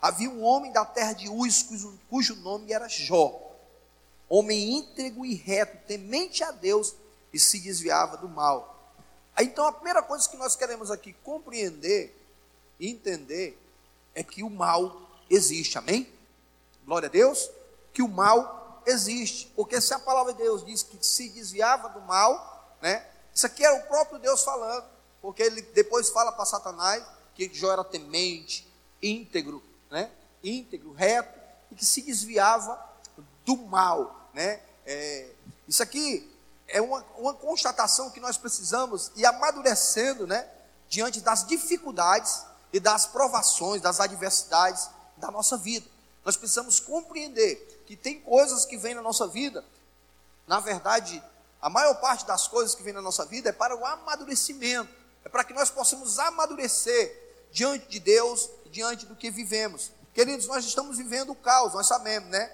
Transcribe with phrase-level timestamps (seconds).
[0.00, 1.66] havia um homem da terra de Uz,
[2.08, 3.52] cujo, nome era Jó,
[4.28, 6.94] homem íntegro e reto, temente a Deus
[7.32, 8.92] e se desviava do mal.
[9.38, 12.14] Então a primeira coisa que nós queremos aqui compreender
[12.78, 13.58] e entender
[14.14, 15.00] é que o mal
[15.30, 16.12] existe, amém?
[16.84, 17.50] Glória a Deus,
[17.92, 22.00] que o mal existe, porque se a palavra de Deus diz que se desviava do
[22.00, 23.06] mal, né?
[23.34, 24.84] Isso aqui é o próprio Deus falando,
[25.20, 27.04] porque ele depois fala para Satanás
[27.34, 28.66] que Jó era temente,
[29.00, 30.10] íntegro, né?
[30.42, 31.38] Íntegro, reto,
[31.70, 32.78] e que se desviava
[33.44, 34.60] do mal, né?
[34.86, 35.30] É,
[35.66, 36.30] isso aqui
[36.66, 40.48] é uma, uma constatação que nós precisamos ir amadurecendo, né?
[40.88, 45.86] Diante das dificuldades e das provações, das adversidades da nossa vida.
[46.24, 49.64] Nós precisamos compreender que tem coisas que vêm na nossa vida,
[50.46, 51.22] na verdade,
[51.60, 54.88] a maior parte das coisas que vêm na nossa vida é para o amadurecimento,
[55.24, 59.90] é para que nós possamos amadurecer diante de Deus, diante do que vivemos.
[60.14, 62.48] Queridos, nós estamos vivendo o caos, nós sabemos, né?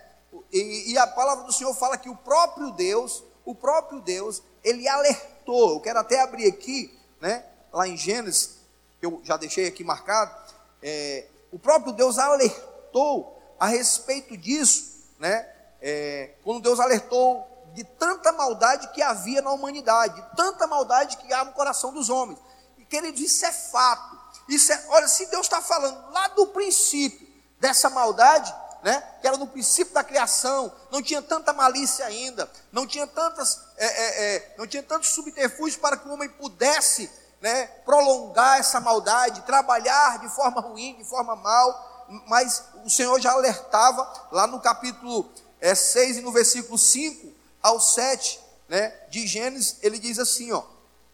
[0.50, 4.88] E, e a palavra do Senhor fala que o próprio Deus, o próprio Deus, ele
[4.88, 5.74] alertou.
[5.74, 7.44] Eu quero até abrir aqui, né?
[7.70, 8.56] Lá em Gênesis,
[8.98, 10.34] que eu já deixei aqui marcado.
[10.82, 15.46] É, o próprio Deus alertou a respeito disso, né?
[15.82, 21.30] É, quando Deus alertou de tanta maldade que havia na humanidade, de tanta maldade que
[21.34, 22.38] há no coração dos homens.
[22.78, 24.23] E queridos, isso é fato.
[24.48, 27.26] Isso é, olha, se Deus está falando lá do princípio
[27.58, 32.86] dessa maldade, né, que era no princípio da criação, não tinha tanta malícia ainda, não
[32.86, 37.66] tinha tantas, é, é, é, não tinha tantos subterfúgios para que o homem pudesse né,
[37.84, 41.94] prolongar essa maldade, trabalhar de forma ruim, de forma mal,
[42.26, 47.80] mas o Senhor já alertava lá no capítulo é, 6 e no versículo 5 ao
[47.80, 50.62] 7 né, de Gênesis, ele diz assim: ó,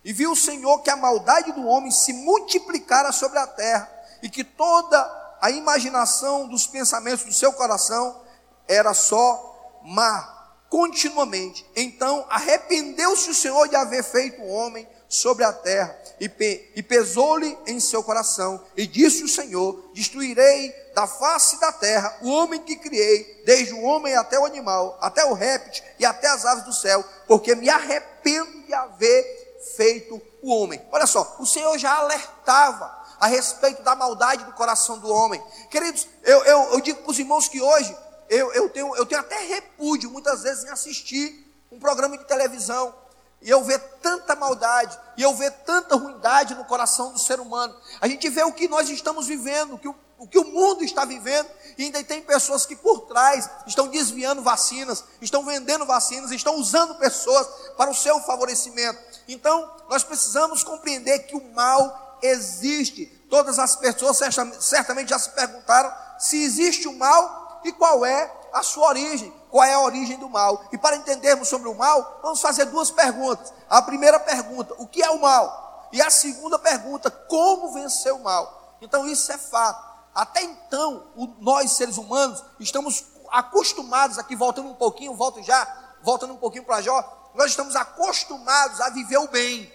[0.05, 3.91] e viu o Senhor que a maldade do homem se multiplicara sobre a terra,
[4.23, 8.21] e que toda a imaginação dos pensamentos do seu coração
[8.69, 11.67] era só má, continuamente.
[11.75, 16.83] Então arrependeu-se o Senhor de haver feito o homem sobre a terra, e, pe e
[16.85, 22.61] pesou-lhe em seu coração, e disse o Senhor: Destruirei da face da terra o homem
[22.61, 26.65] que criei, desde o homem até o animal, até o réptil e até as aves
[26.65, 29.40] do céu, porque me arrependo de haver
[29.77, 30.81] feito o homem.
[30.91, 35.43] Olha só, o Senhor já alertava a respeito da maldade do coração do homem.
[35.71, 37.95] Queridos, eu, eu, eu digo para os irmãos que hoje
[38.29, 42.95] eu, eu, tenho, eu tenho até repúdio muitas vezes em assistir um programa de televisão
[43.43, 47.75] e eu ver tanta maldade, e eu ver tanta ruindade no coração do ser humano.
[48.01, 50.85] A gente vê o que nós estamos vivendo, o que o, o que o mundo
[50.85, 56.31] está vivendo, e ainda tem pessoas que por trás estão desviando vacinas, estão vendendo vacinas,
[56.31, 57.47] estão usando pessoas
[57.77, 58.99] para o seu favorecimento.
[59.27, 63.07] Então, nós precisamos compreender que o mal existe.
[63.31, 64.19] Todas as pessoas
[64.61, 69.65] certamente já se perguntaram se existe o mal e qual é a sua origem, qual
[69.65, 70.65] é a origem do mal.
[70.73, 73.53] E para entendermos sobre o mal, vamos fazer duas perguntas.
[73.69, 75.89] A primeira pergunta, o que é o mal?
[75.93, 78.77] E a segunda pergunta, como vencer o mal?
[78.81, 79.91] Então isso é fato.
[80.15, 81.05] Até então,
[81.41, 85.67] nós seres humanos estamos acostumados aqui, voltando um pouquinho, volto já,
[86.03, 89.73] voltando um pouquinho para Jó, nós estamos acostumados a viver o bem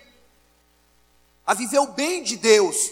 [1.46, 2.92] a viver o bem de Deus,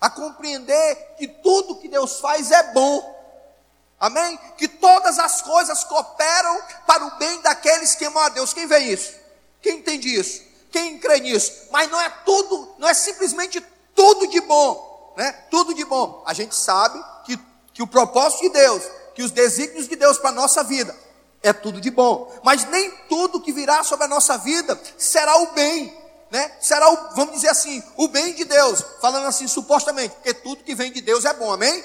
[0.00, 3.19] a compreender que tudo que Deus faz é bom.
[4.00, 4.38] Amém?
[4.56, 8.54] Que todas as coisas cooperam para o bem daqueles que amam a Deus.
[8.54, 9.12] Quem vê isso?
[9.60, 10.42] Quem entende isso?
[10.72, 11.68] Quem crê nisso?
[11.70, 13.60] Mas não é tudo, não é simplesmente
[13.94, 15.32] tudo de bom, né?
[15.50, 16.22] Tudo de bom.
[16.24, 17.38] A gente sabe que,
[17.74, 18.82] que o propósito de Deus,
[19.14, 20.96] que os desígnios de Deus para a nossa vida
[21.42, 22.32] é tudo de bom.
[22.42, 26.00] Mas nem tudo que virá sobre a nossa vida será o bem
[26.30, 30.62] né, será, o, vamos dizer assim, o bem de Deus, falando assim supostamente, porque tudo
[30.62, 31.84] que vem de Deus é bom, amém?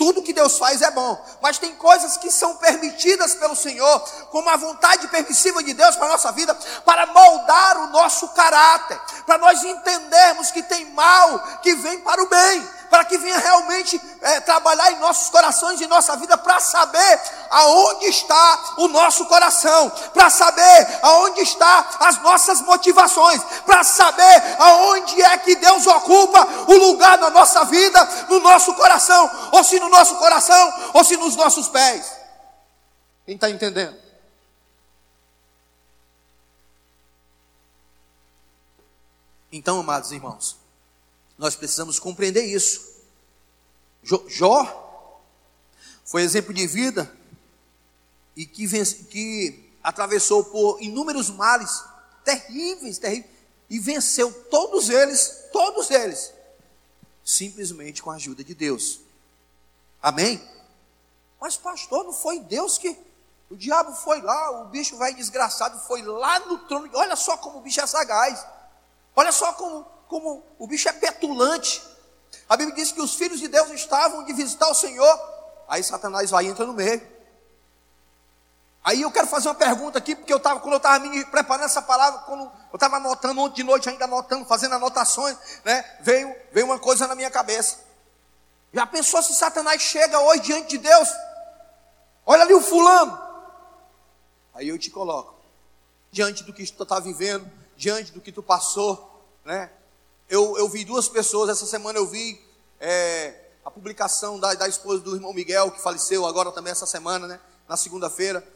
[0.00, 4.00] Tudo que Deus faz é bom, mas tem coisas que são permitidas pelo Senhor,
[4.30, 6.54] como a vontade permissiva de Deus para a nossa vida,
[6.86, 12.28] para moldar o nosso caráter, para nós entendermos que tem mal que vem para o
[12.30, 17.20] bem, para que venha realmente é, trabalhar em nossos corações e nossa vida, para saber
[17.48, 25.22] aonde está o nosso coração, para saber aonde está as nossas motivações, para saber aonde
[25.22, 29.88] é que Deus ocupa o lugar na nossa vida, no nosso coração, ou se no
[29.88, 32.12] nosso coração, ou se nos nossos pés.
[33.24, 33.96] Quem está entendendo?
[39.52, 40.59] Então, amados irmãos,
[41.40, 42.86] nós precisamos compreender isso.
[44.28, 45.22] Jó
[46.04, 47.10] foi exemplo de vida
[48.36, 51.82] e que, vence, que atravessou por inúmeros males
[52.22, 53.30] terríveis, terríveis,
[53.70, 56.30] e venceu todos eles, todos eles,
[57.24, 59.00] simplesmente com a ajuda de Deus.
[60.02, 60.46] Amém?
[61.40, 62.94] Mas, pastor, não foi Deus que.
[63.48, 66.90] O diabo foi lá, o bicho vai desgraçado, foi lá no trono.
[66.92, 68.46] Olha só como o bicho é sagaz.
[69.16, 71.80] Olha só como, como o bicho é petulante.
[72.48, 75.20] A Bíblia diz que os filhos de Deus estavam de visitar o Senhor.
[75.68, 77.00] Aí Satanás vai e entra no meio.
[78.82, 81.66] Aí eu quero fazer uma pergunta aqui, porque eu estava, quando eu estava me preparando
[81.66, 85.98] essa palavra, quando eu estava anotando ontem de noite, ainda anotando, fazendo anotações, né?
[86.00, 87.78] Veio, veio uma coisa na minha cabeça.
[88.72, 91.08] Já pensou se Satanás chega hoje diante de Deus?
[92.26, 93.16] Olha ali o fulano.
[94.54, 95.36] Aí eu te coloco,
[96.10, 99.70] diante do que tu está vivendo, diante do que tu passou, né?
[100.30, 102.40] Eu, eu vi duas pessoas, essa semana eu vi
[102.78, 103.34] é,
[103.64, 107.40] a publicação da, da esposa do irmão Miguel, que faleceu agora também essa semana, né?
[107.68, 108.46] Na segunda-feira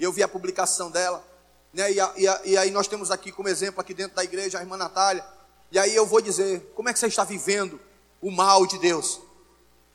[0.00, 1.24] eu vi a publicação dela,
[1.72, 1.92] né?
[1.92, 4.58] E, a, e, a, e, aí nós temos aqui como exemplo aqui dentro da igreja
[4.58, 5.24] a irmã Natália.
[5.70, 7.80] E aí eu vou dizer, como é que você está vivendo
[8.20, 9.20] o mal de Deus?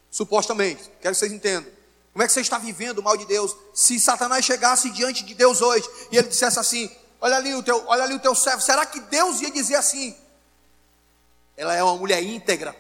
[0.09, 1.69] Supostamente, quero que vocês entendam.
[2.13, 3.53] Como é que você está vivendo o mal de Deus?
[3.73, 6.89] Se Satanás chegasse diante de Deus hoje e ele dissesse assim:
[7.19, 10.15] Olha ali o teu, olha ali o teu servo, será que Deus ia dizer assim?
[11.57, 12.75] Ela é uma mulher íntegra,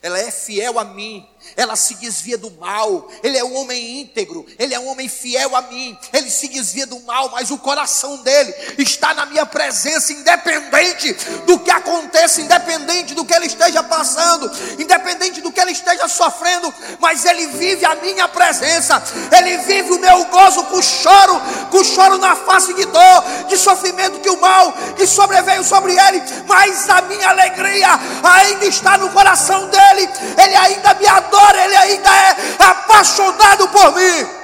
[0.00, 3.08] ela é fiel a mim, ela se desvia do mal.
[3.22, 5.96] Ele é um homem íntegro, ele é um homem fiel a mim.
[6.12, 11.12] Ele se desvia do mal, mas o coração dele está na minha presença, independente
[11.46, 16.72] do que aconteça, independente do que ele esteja passando, independente do que ele esteja sofrendo,
[16.98, 19.02] mas ele vive a minha presença.
[19.36, 21.40] Ele vive o meu gozo com choro,
[21.70, 26.22] com choro na face de dor, de sofrimento que o mal que sobreveio sobre ele,
[26.46, 27.88] mas a minha alegria
[28.22, 34.38] ainda está no coração dele ele ainda me adora, ele ainda é apaixonado por mim.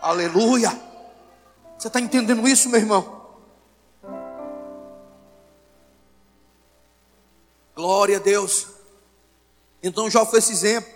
[0.00, 0.70] Aleluia.
[1.78, 3.26] Você está entendendo isso, meu irmão?
[7.74, 8.68] Glória a Deus.
[9.82, 10.90] Então Jó foi esse exemplo.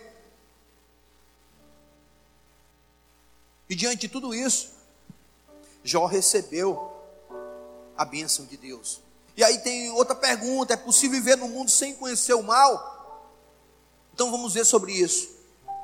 [3.69, 4.71] E diante de tudo isso,
[5.85, 6.91] Jó recebeu
[7.97, 9.01] a bênção de Deus.
[9.37, 13.00] E aí tem outra pergunta: é possível viver no mundo sem conhecer o mal?
[14.21, 15.31] Então vamos ver sobre isso.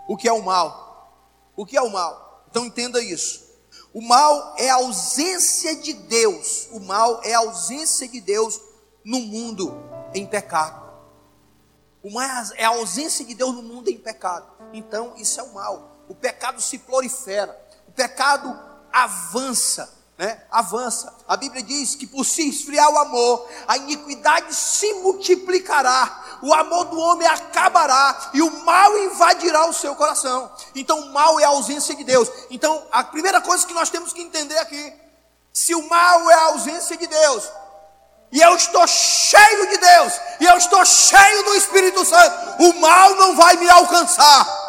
[0.07, 1.11] O que é o mal?
[1.57, 2.45] O que é o mal?
[2.51, 3.47] Então entenda isso.
[3.95, 6.69] O mal é a ausência de Deus.
[6.71, 8.61] O mal é a ausência de Deus
[9.03, 9.75] no mundo
[10.13, 10.87] em pecado.
[12.03, 14.47] O mal é a ausência de Deus no mundo em pecado.
[14.71, 15.97] Então, isso é o mal.
[16.07, 17.59] O pecado se prolifera.
[17.89, 18.55] O pecado
[18.93, 21.15] avança né, avança.
[21.29, 26.87] A Bíblia diz que por se esfriar o amor, a iniquidade se multiplicará, o amor
[26.87, 30.51] do homem acabará e o mal invadirá o seu coração.
[30.75, 32.31] Então, o mal é a ausência de Deus.
[32.51, 34.93] Então, a primeira coisa que nós temos que entender aqui:
[35.53, 37.45] se o mal é a ausência de Deus,
[38.33, 43.15] e eu estou cheio de Deus, e eu estou cheio do Espírito Santo, o mal
[43.17, 44.66] não vai me alcançar.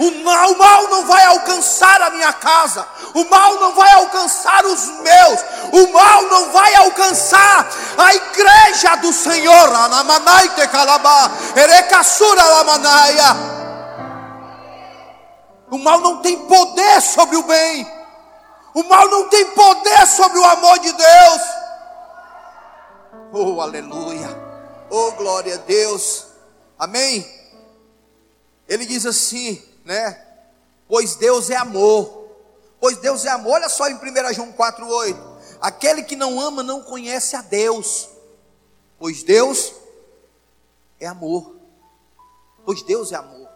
[0.00, 4.64] O mal, o mal não vai alcançar a minha casa, o mal não vai alcançar
[4.64, 5.40] os meus,
[5.72, 7.68] o mal não vai alcançar
[7.98, 9.68] a igreja do Senhor.
[15.70, 17.86] O mal não tem poder sobre o bem,
[18.72, 21.42] o mal não tem poder sobre o amor de Deus.
[23.34, 24.28] Oh, aleluia,
[24.88, 26.24] oh, glória a Deus,
[26.78, 27.38] amém.
[28.66, 30.24] Ele diz assim: né?
[30.86, 32.28] Pois Deus é amor.
[32.78, 33.54] Pois Deus é amor.
[33.54, 35.18] Olha só em 1 João 4:8.
[35.60, 38.08] Aquele que não ama não conhece a Deus.
[39.00, 39.72] Pois Deus
[41.00, 41.56] é amor.
[42.64, 43.48] Pois Deus é amor.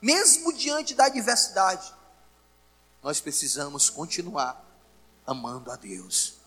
[0.00, 1.94] Mesmo diante da adversidade,
[3.02, 4.64] nós precisamos continuar
[5.26, 6.38] amando a Deus.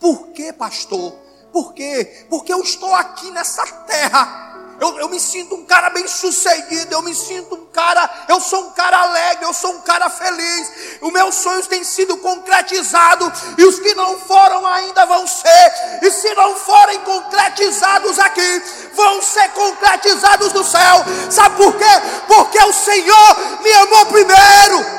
[0.00, 1.12] Por que, pastor?
[1.52, 2.26] Por quê?
[2.30, 4.47] Porque eu estou aqui nessa terra
[4.80, 8.66] eu, eu me sinto um cara bem sucedido, eu me sinto um cara, eu sou
[8.66, 10.70] um cara alegre, eu sou um cara feliz.
[11.00, 16.00] Os meus sonhos têm sido concretizados e os que não foram ainda vão ser.
[16.02, 18.62] E se não forem concretizados aqui,
[18.94, 21.04] vão ser concretizados no céu.
[21.28, 22.02] Sabe por quê?
[22.28, 24.98] Porque o Senhor me amou primeiro.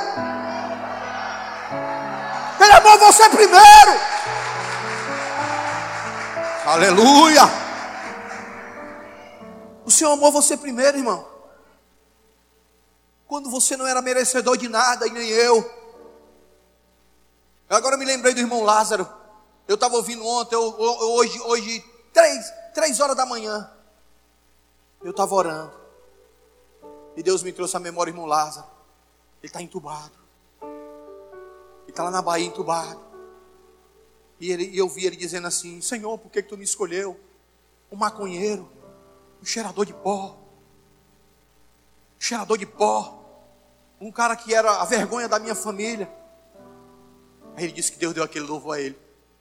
[2.59, 3.99] Ele amou você primeiro.
[6.65, 7.68] Aleluia.
[9.89, 11.27] O Senhor amou você primeiro, irmão.
[13.27, 15.67] Quando você não era merecedor de nada e nem eu.
[17.67, 19.11] Agora me lembrei do irmão Lázaro.
[19.67, 23.67] Eu estava ouvindo ontem, eu, eu, hoje, hoje, três, três horas da manhã.
[25.01, 25.73] Eu estava orando.
[27.17, 28.67] E Deus me trouxe a memória, irmão Lázaro.
[29.41, 30.13] Ele está entubado.
[30.61, 33.01] Ele está lá na Bahia entubado.
[34.39, 37.19] E, ele, e eu vi ele dizendo assim: Senhor, por que, que tu me escolheu?
[37.91, 38.77] Um maconheiro
[39.41, 40.37] um cheirador de pó.
[42.17, 43.19] cheirador de pó,
[43.99, 46.09] um cara que era a vergonha da minha família.
[47.55, 48.97] Aí ele disse que Deus deu aquele louvor a ele.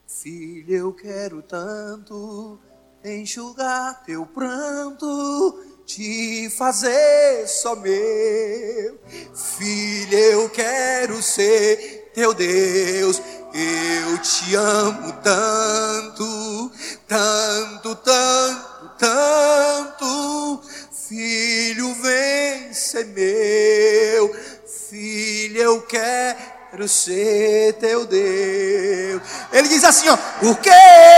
[0.07, 2.59] Filho, eu quero tanto
[3.05, 8.99] enxugar teu pranto, te fazer só meu.
[9.35, 13.21] Filho, eu quero ser teu Deus.
[13.55, 16.71] Eu te amo tanto,
[17.07, 18.68] tanto, tanto,
[18.99, 20.61] tanto.
[21.09, 24.35] Filho, vem ser meu.
[24.91, 29.23] Filho, eu quero ser teu Deus.
[29.53, 30.71] Ele diz assim, ó, por que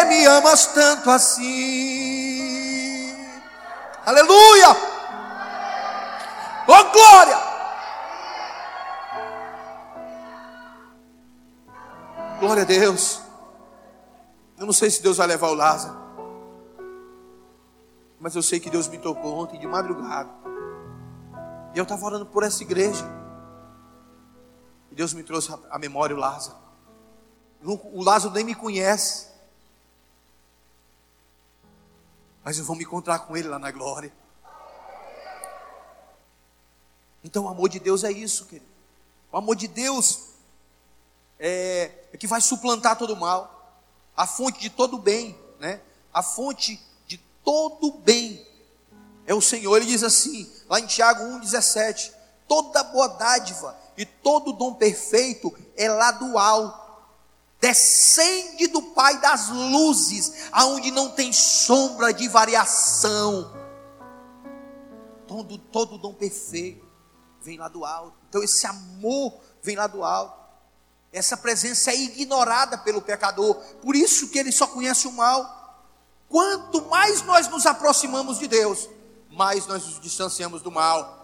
[0.07, 2.41] me amas tanto assim?
[4.07, 4.77] Aleluia!
[6.67, 7.39] Oh glória!
[12.41, 13.21] Glória a Deus.
[14.59, 16.10] Eu não sei se Deus vai levar o Lázaro.
[18.21, 20.31] Mas eu sei que Deus me tocou ontem de madrugada.
[21.75, 23.05] E eu estava orando por essa igreja.
[24.91, 26.59] E Deus me trouxe a memória o Lázaro.
[27.65, 29.29] O Lázaro nem me conhece.
[32.45, 34.13] Mas eu vou me encontrar com ele lá na glória.
[37.25, 38.71] Então o amor de Deus é isso, querido.
[39.33, 40.29] O amor de Deus
[41.39, 43.79] é, é que vai suplantar todo o mal.
[44.15, 45.81] A fonte de todo o bem, né?
[46.13, 46.79] A fonte
[47.51, 48.47] todo bem
[49.27, 49.77] é o Senhor.
[49.77, 52.13] Ele diz assim, lá em Tiago 1,17:
[52.47, 56.79] toda boa dádiva e todo dom perfeito é lá do alto,
[57.61, 63.53] descende do Pai das luzes, aonde não tem sombra de variação.
[65.27, 66.87] Todo, todo dom perfeito
[67.43, 68.17] vem lá do alto.
[68.29, 70.39] Então esse amor vem lá do alto.
[71.13, 73.57] Essa presença é ignorada pelo pecador.
[73.83, 75.60] Por isso que ele só conhece o mal.
[76.31, 78.89] Quanto mais nós nos aproximamos de Deus,
[79.33, 81.19] mais nós nos distanciamos do mal.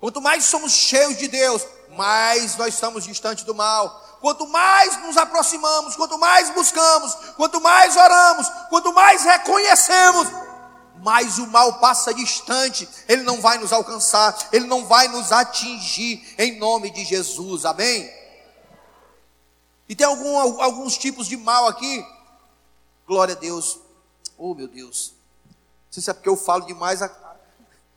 [0.00, 4.18] Quanto mais somos cheios de Deus, mais nós estamos distantes do mal.
[4.18, 10.28] Quanto mais nos aproximamos, quanto mais buscamos, quanto mais oramos, quanto mais reconhecemos,
[11.02, 16.34] mais o mal passa distante, ele não vai nos alcançar, ele não vai nos atingir,
[16.38, 18.10] em nome de Jesus, amém?
[19.86, 22.06] E tem algum, alguns tipos de mal aqui,
[23.06, 23.78] glória a Deus,
[24.42, 25.12] Oh, meu Deus.
[25.44, 27.02] Não sei se é porque eu falo demais.
[27.02, 27.36] A...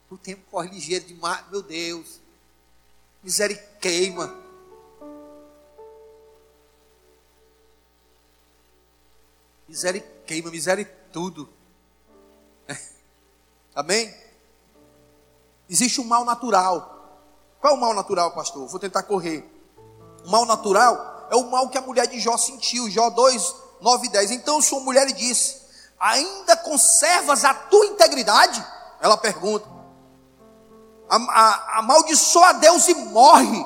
[0.09, 1.49] O tempo corre ligeiro demais.
[1.49, 2.19] Meu Deus.
[3.23, 4.35] Miséria queima.
[9.69, 11.47] Miséria queima, miséria tudo.
[13.73, 14.13] Amém?
[15.69, 17.17] Existe um mal natural.
[17.61, 18.67] Qual é o mal natural, pastor?
[18.67, 19.49] Vou tentar correr.
[20.25, 22.89] O mal natural é o mal que a mulher de Jó sentiu.
[22.89, 24.31] Jó 2, 9 e 10.
[24.31, 25.62] Então sua mulher lhe disse:
[26.03, 28.63] ainda conservas a tua integridade?
[28.99, 29.65] Ela pergunta.
[31.07, 33.65] Amaldiçoa a Deus e morre.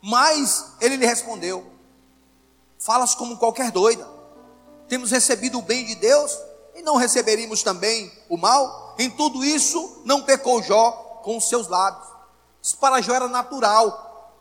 [0.00, 1.70] Mas ele lhe respondeu:
[2.78, 4.08] Falas como qualquer doida.
[4.88, 6.36] Temos recebido o bem de Deus
[6.74, 8.94] e não receberíamos também o mal?
[8.98, 12.08] Em tudo isso não pecou Jó com os seus lábios.
[12.62, 14.32] Isso para Jó era natural.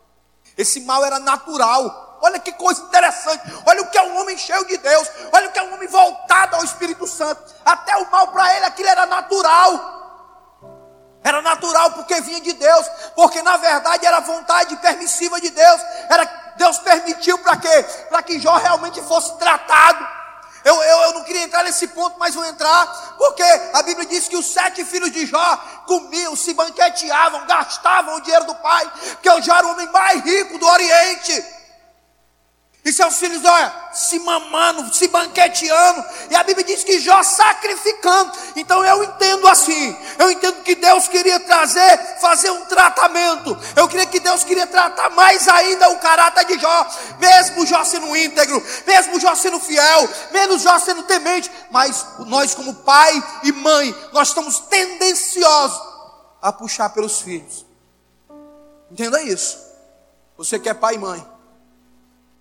[0.57, 2.08] Esse mal era natural.
[2.21, 3.41] Olha que coisa interessante.
[3.65, 5.07] Olha o que é um homem cheio de Deus.
[5.31, 7.41] Olha o que é um homem voltado ao Espírito Santo.
[7.65, 9.99] Até o mal para ele aquilo era natural.
[11.23, 15.81] Era natural porque vinha de Deus, porque na verdade era vontade permissiva de Deus.
[16.09, 17.83] Era Deus permitiu para quê?
[18.09, 20.07] Para que Jó realmente fosse tratado.
[20.63, 24.27] Eu, eu, eu, não queria entrar nesse ponto, mas vou entrar, porque a Bíblia diz
[24.27, 25.57] que os sete filhos de Jó
[25.87, 30.57] comiam, se banqueteavam, gastavam o dinheiro do pai, porque Jó era o homem mais rico
[30.59, 31.58] do Oriente.
[32.83, 36.03] E seus filhos, olha, se mamando, se banqueteando.
[36.29, 38.31] E a Bíblia diz que Jó sacrificando.
[38.55, 39.97] Então eu entendo assim.
[40.17, 43.57] Eu entendo que Deus queria trazer, fazer um tratamento.
[43.75, 46.87] Eu creio que Deus queria tratar mais ainda o caráter de Jó.
[47.19, 51.51] Mesmo Jó sendo íntegro, mesmo Jó sendo fiel, menos Jó sendo temente.
[51.69, 55.81] Mas nós, como pai e mãe, nós estamos tendenciosos
[56.41, 57.65] a puxar pelos filhos.
[58.89, 59.59] Entenda isso.
[60.37, 61.38] Você que é pai e mãe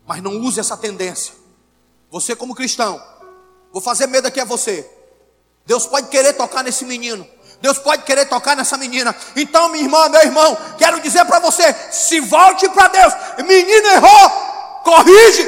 [0.09, 1.35] mas não use essa tendência.
[2.11, 3.01] Você, como cristão,
[3.71, 4.91] vou fazer medo aqui a você.
[5.67, 7.29] Deus pode querer tocar nesse menino.
[7.61, 9.15] Deus pode querer tocar nessa menina.
[9.37, 13.13] Então, minha irmã, meu irmão, quero dizer para você: se volte para Deus.
[13.47, 14.31] Menino errou,
[14.83, 15.45] corrige.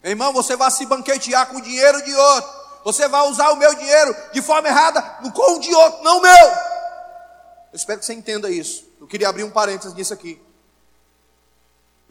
[0.00, 2.50] Meu irmão, você vai se banquetear com o dinheiro de outro.
[2.84, 6.22] Você vai usar o meu dinheiro de forma errada com o de outro, não o
[6.22, 6.46] meu.
[6.46, 8.84] Eu espero que você entenda isso.
[9.00, 10.45] Eu queria abrir um parênteses nisso aqui.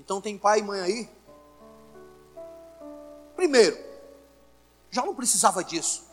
[0.05, 1.09] Então tem pai e mãe aí?
[3.35, 3.77] Primeiro,
[4.91, 6.05] já não precisava disso.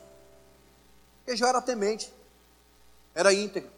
[1.18, 2.12] Porque já era temente.
[3.14, 3.70] era íntegro,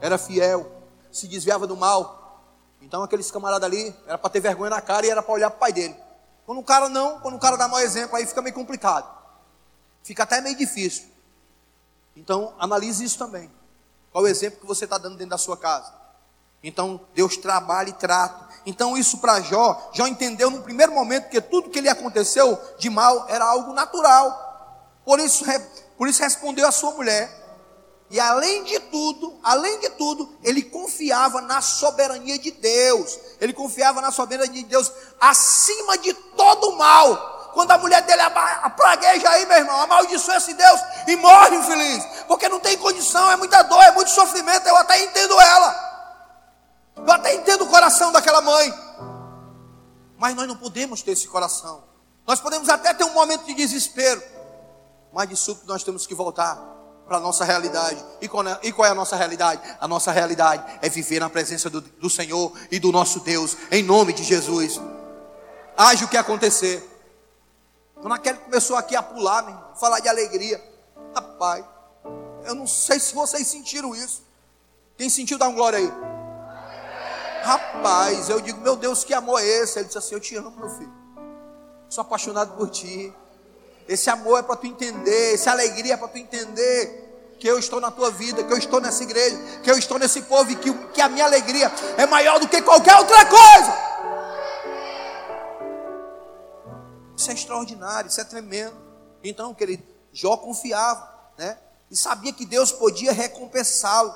[0.00, 0.72] era fiel,
[1.12, 2.42] se desviava do mal.
[2.80, 5.56] Então aqueles camaradas ali era para ter vergonha na cara e era para olhar para
[5.58, 5.94] o pai dele.
[6.46, 9.06] Quando o cara não, quando o cara dá mau exemplo, aí fica meio complicado.
[10.02, 11.08] Fica até meio difícil.
[12.16, 13.50] Então analise isso também.
[14.10, 15.92] Qual o exemplo que você está dando dentro da sua casa?
[16.62, 18.51] Então Deus trabalha e trata.
[18.64, 22.88] Então isso para Jó, Jó entendeu no primeiro momento que tudo que lhe aconteceu de
[22.88, 24.50] mal era algo natural.
[25.04, 25.44] Por isso,
[25.98, 27.42] por isso respondeu a sua mulher.
[28.12, 33.18] E além de tudo, além de tudo, ele confiava na soberania de Deus.
[33.40, 37.50] Ele confiava na soberania de Deus acima de todo o mal.
[37.54, 42.04] Quando a mulher dele apragueja aí, meu irmão, amaldiçoa esse Deus e morre infeliz.
[42.28, 44.66] Porque não tem condição, é muita dor, é muito sofrimento.
[44.66, 45.91] Eu até entendo ela.
[46.96, 48.72] Eu até entendo o coração daquela mãe.
[50.18, 51.84] Mas nós não podemos ter esse coração.
[52.26, 54.22] Nós podemos até ter um momento de desespero.
[55.12, 56.56] Mas de súbito nós temos que voltar
[57.06, 58.02] para a nossa realidade.
[58.20, 59.60] E qual, é, e qual, é, a nossa realidade?
[59.80, 63.82] A nossa realidade é viver na presença do, do Senhor e do nosso Deus, em
[63.82, 64.80] nome de Jesus.
[65.76, 66.88] Age o que acontecer.
[68.00, 70.62] Dona Kelly começou aqui a pular, meu irmão, falar de alegria.
[71.14, 71.64] Rapaz,
[72.44, 74.22] eu não sei se vocês sentiram isso.
[74.96, 76.11] Quem sentiu, dá um glória aí.
[77.42, 79.78] Rapaz, eu digo, meu Deus, que amor é esse?
[79.78, 80.92] Ele disse assim: Eu te amo, meu filho.
[81.88, 83.12] Sou apaixonado por ti.
[83.88, 87.80] Esse amor é para tu entender, essa alegria é para tu entender que eu estou
[87.80, 90.72] na tua vida, que eu estou nessa igreja, que eu estou nesse povo e que,
[90.88, 93.92] que a minha alegria é maior do que qualquer outra coisa.
[97.16, 98.76] Isso é extraordinário, isso é tremendo.
[99.24, 99.82] Então, querido,
[100.12, 101.58] Jó confiava, né?
[101.90, 104.14] E sabia que Deus podia recompensá-lo.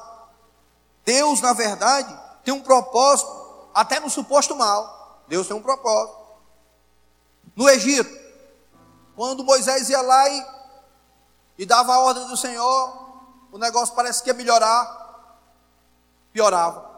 [1.04, 3.28] Deus, na verdade, tem um propósito,
[3.74, 5.24] até no suposto mal.
[5.26, 6.16] Deus tem um propósito.
[7.56, 8.08] No Egito,
[9.16, 10.46] quando Moisés ia lá e,
[11.58, 15.42] e dava a ordem do Senhor, o negócio parece que ia melhorar,
[16.32, 16.88] piorava.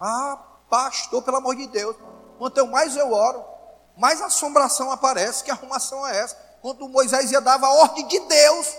[0.00, 0.38] Ah,
[0.70, 1.94] pastor, pelo amor de Deus,
[2.38, 3.44] quanto mais eu oro,
[3.94, 5.44] mais assombração aparece.
[5.44, 6.34] Que arrumação é essa?
[6.62, 8.74] Quando Moisés ia dar a ordem de Deus,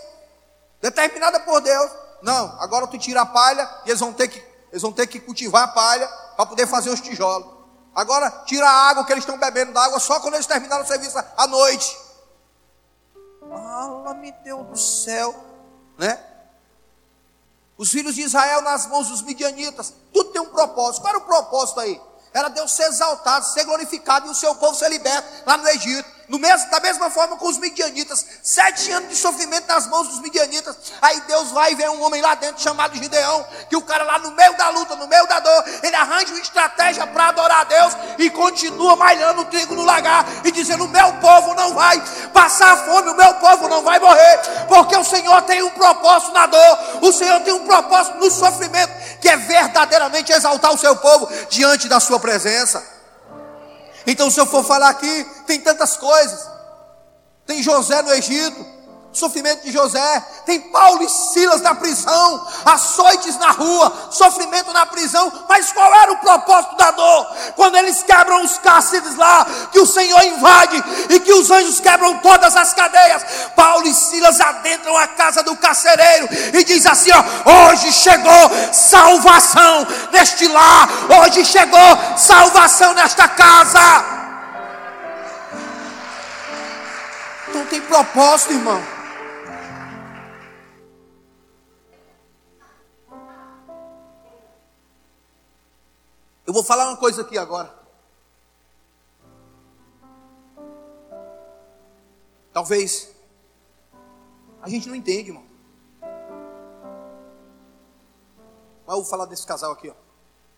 [0.81, 1.91] determinada por Deus,
[2.23, 5.19] não, agora tu tira a palha e eles vão ter que eles vão ter que
[5.19, 7.59] cultivar a palha para poder fazer os tijolos.
[7.95, 10.87] Agora, tira a água que eles estão bebendo da água só quando eles terminaram o
[10.87, 11.97] serviço à noite.
[13.49, 15.35] Fala, meu Deus do céu,
[15.97, 16.23] né?
[17.77, 21.01] Os filhos de Israel nas mãos dos midianitas, tudo tem um propósito.
[21.01, 21.99] Qual era o propósito aí?
[22.33, 26.18] Era Deus ser exaltado, ser glorificado e o seu povo ser liberto lá no Egito.
[26.37, 30.75] Mesmo, da mesma forma com os midianitas, sete anos de sofrimento nas mãos dos midianitas.
[31.01, 34.19] Aí Deus vai e vê um homem lá dentro chamado Gideão, que o cara lá
[34.19, 37.63] no meio da luta, no meio da dor, ele arranja uma estratégia para adorar a
[37.63, 41.99] Deus e continua malhando o trigo no lagar e dizendo: O meu povo não vai
[42.31, 46.45] passar fome, o meu povo não vai morrer, porque o Senhor tem um propósito na
[46.45, 51.27] dor, o Senhor tem um propósito no sofrimento, que é verdadeiramente exaltar o seu povo
[51.49, 52.98] diante da sua presença.
[54.09, 56.49] Então, se eu for falar aqui, tem tantas coisas.
[57.45, 58.65] Tem José no Egito,
[59.11, 65.31] sofrimento de José, tem Paulo e Silas na prisão, açoites na rua, sofrimento na prisão,
[65.47, 67.27] mas qual era o propósito da dor?
[67.55, 72.19] Quando eles quebram os cárceres lá, que o Senhor invade e que os anjos quebram
[72.19, 77.69] todas as cadeias, Paulo e Silas adentram a casa do carcereiro e diz assim: ó,
[77.69, 80.87] hoje chegou salvação neste lar,
[81.23, 81.79] hoje chegou
[82.15, 84.19] salvação nesta casa.
[87.53, 88.98] Não tem propósito, irmão.
[96.49, 97.71] Eu vou falar uma coisa aqui agora.
[102.51, 103.11] Talvez
[104.59, 105.45] a gente não entende, irmão.
[108.83, 109.93] Mas eu vou falar desse casal aqui, ó.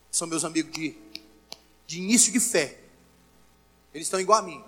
[0.10, 0.97] São meus amigos de,
[1.86, 2.80] de início de fé.
[3.93, 4.63] Eles estão igual a mim.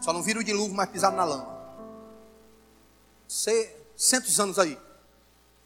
[0.00, 1.52] Só não viram de luva, mas pisaram na lama.
[3.26, 4.78] Centos anos aí,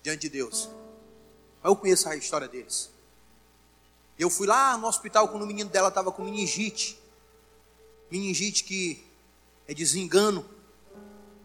[0.03, 0.70] diante de Deus.
[1.62, 2.96] Mas eu conheço a história deles.
[4.19, 6.99] Eu fui lá no hospital quando o menino dela estava com meningite.
[8.11, 9.05] Meningite que
[9.67, 10.45] é desengano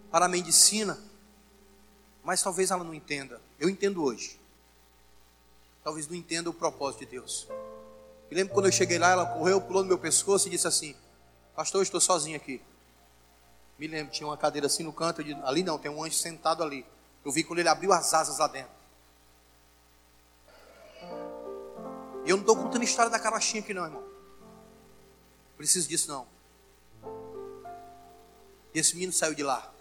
[0.09, 0.97] para a medicina.
[2.23, 3.39] Mas talvez ela não entenda.
[3.59, 4.39] Eu entendo hoje.
[5.83, 7.47] Talvez não entenda o propósito de Deus.
[8.31, 10.95] Eu lembro quando eu cheguei lá, ela correu, pulou no meu pescoço e disse assim:
[11.55, 12.61] Pastor, eu estou sozinho aqui.
[13.77, 16.63] Me lembro, tinha uma cadeira assim no canto, disse, ali não, tem um anjo sentado
[16.63, 16.85] ali.
[17.23, 18.71] Eu vi quando ele abriu as asas lá dentro.
[22.25, 24.03] E eu não estou contando a história da carochinha aqui não, irmão.
[25.57, 26.27] Preciso disso não.
[28.73, 29.71] E esse menino saiu de lá.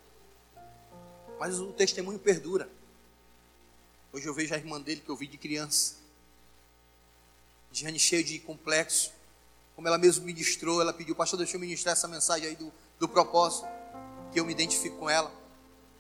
[1.38, 2.68] Mas o testemunho perdura.
[4.12, 5.96] Hoje eu vejo a irmã dele que eu vi de criança.
[7.70, 9.12] Diane cheia de complexo.
[9.74, 13.08] Como ela mesmo ministrou, ela pediu, pastor, deixa eu ministrar essa mensagem aí do, do
[13.08, 13.66] propósito.
[14.32, 15.32] Que eu me identifico com ela.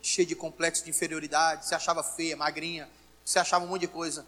[0.02, 1.66] Cheia de complexo de inferioridade.
[1.66, 2.90] Se achava feia, magrinha.
[3.24, 4.26] Se achava um monte de coisa.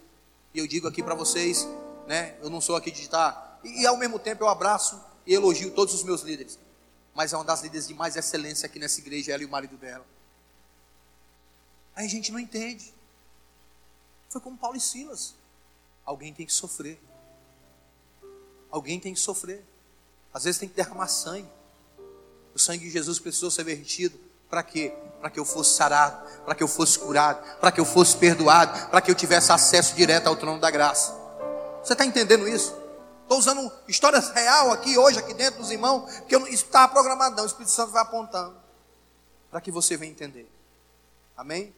[0.53, 1.67] E eu digo aqui para vocês,
[2.07, 2.37] né?
[2.41, 3.59] Eu não sou aqui de digitar.
[3.63, 6.59] E, e ao mesmo tempo eu abraço e elogio todos os meus líderes.
[7.13, 9.77] Mas é uma das líderes de mais excelência aqui nessa igreja, ela e o marido
[9.77, 10.05] dela.
[11.95, 12.93] Aí a gente não entende.
[14.29, 15.33] Foi como Paulo e Silas.
[16.05, 16.99] Alguém tem que sofrer.
[18.69, 19.63] Alguém tem que sofrer.
[20.33, 21.49] Às vezes tem que derramar sangue.
[22.53, 24.19] O sangue de Jesus precisou ser vertido.
[24.49, 24.93] Para quê?
[25.19, 28.89] Para que eu fosse sarado, para que eu fosse curado, para que eu fosse perdoado,
[28.89, 31.24] para que eu tivesse acesso direto ao trono da graça.
[31.85, 32.75] Você está entendendo isso?
[33.21, 37.43] Estou usando histórias real aqui hoje, aqui dentro dos irmãos, porque isso está programado, não.
[37.43, 38.55] O Espírito Santo vai apontando
[39.51, 40.51] para que você venha entender.
[41.37, 41.71] Amém?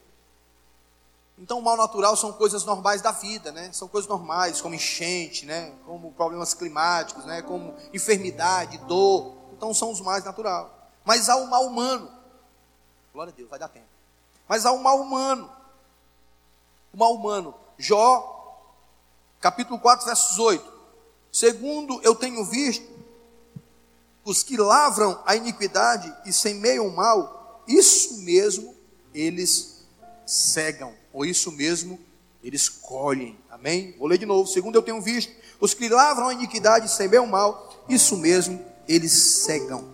[1.36, 3.70] Então, o mal natural são coisas normais da vida, né?
[3.70, 5.74] São coisas normais, como enchente, né?
[5.84, 7.42] Como problemas climáticos, né?
[7.42, 9.34] Como enfermidade, dor.
[9.52, 10.68] Então, são os mais naturais.
[11.04, 12.10] Mas há o mal humano.
[13.12, 13.86] Glória a Deus, vai dar tempo.
[14.48, 15.52] Mas há o mal humano.
[16.94, 17.54] O mal humano.
[17.76, 18.37] Jó,
[19.40, 20.72] capítulo 4, versos 8.
[21.32, 22.86] Segundo eu tenho visto,
[24.24, 28.74] os que lavram a iniquidade e semeiam o mal, isso mesmo
[29.14, 29.86] eles
[30.26, 31.98] cegam ou isso mesmo
[32.42, 33.38] eles colhem.
[33.50, 33.94] Amém?
[33.98, 34.48] Vou ler de novo.
[34.48, 38.64] Segundo eu tenho visto, os que lavram a iniquidade e semeiam o mal, isso mesmo
[38.86, 39.92] eles cegam.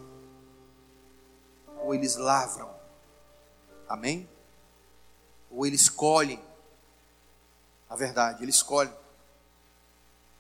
[1.83, 2.71] Ou eles lavram.
[3.89, 4.29] Amém?
[5.51, 6.41] Ou eles colhem.
[7.89, 8.93] A verdade, eles colhem.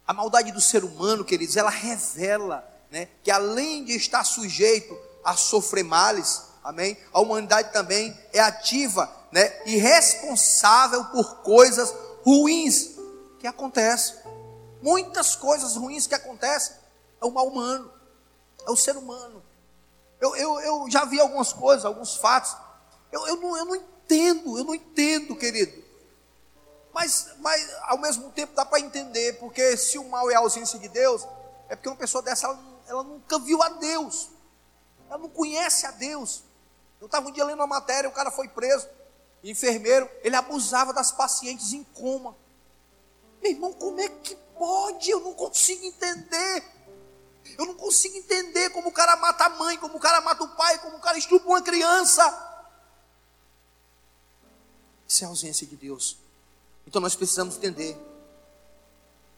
[0.06, 5.34] A maldade do ser humano, queridos, ela revela né, que além de estar sujeito a
[5.34, 6.96] sofrer males, amém?
[7.12, 12.90] A humanidade também é ativa né, e responsável por coisas ruins
[13.38, 14.16] que acontecem.
[14.82, 16.76] Muitas coisas ruins que acontecem
[17.20, 17.90] é o mal humano,
[18.66, 19.42] é o ser humano.
[20.20, 22.56] Eu, eu, eu já vi algumas coisas, alguns fatos.
[23.10, 25.82] Eu, eu, não, eu não entendo, eu não entendo, querido.
[26.94, 30.78] Mas, mas ao mesmo tempo dá para entender, porque se o mal é a ausência
[30.78, 31.26] de Deus,
[31.68, 34.30] é porque uma pessoa dessa ela, ela nunca viu a Deus,
[35.08, 36.44] ela não conhece a Deus.
[37.00, 38.88] Eu estava um dia lendo uma matéria, o cara foi preso
[39.42, 42.34] enfermeiro, ele abusava das pacientes em coma.
[43.42, 45.10] Meu irmão, como é que pode?
[45.10, 46.64] Eu não consigo entender.
[47.58, 50.56] Eu não consigo entender como o cara mata a mãe, como o cara mata o
[50.56, 52.22] pai, como o cara estupa uma criança.
[55.06, 56.23] Isso é a ausência de Deus.
[56.86, 57.96] Então nós precisamos entender.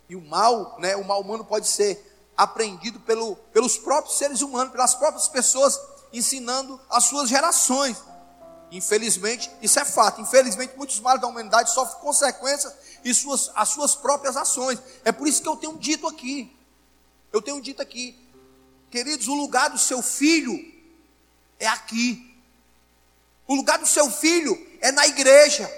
[0.09, 4.73] E o mal, né, o mal humano pode ser aprendido pelo, pelos próprios seres humanos,
[4.73, 5.81] pelas próprias pessoas,
[6.13, 7.97] ensinando as suas gerações.
[8.71, 10.21] Infelizmente, isso é fato.
[10.21, 14.79] Infelizmente, muitos males da humanidade sofrem consequências e suas, as suas próprias ações.
[15.05, 16.55] É por isso que eu tenho dito aqui.
[17.33, 18.19] Eu tenho dito aqui,
[18.91, 20.57] queridos, o lugar do seu filho
[21.59, 22.35] é aqui.
[23.47, 25.71] O lugar do seu filho é na igreja,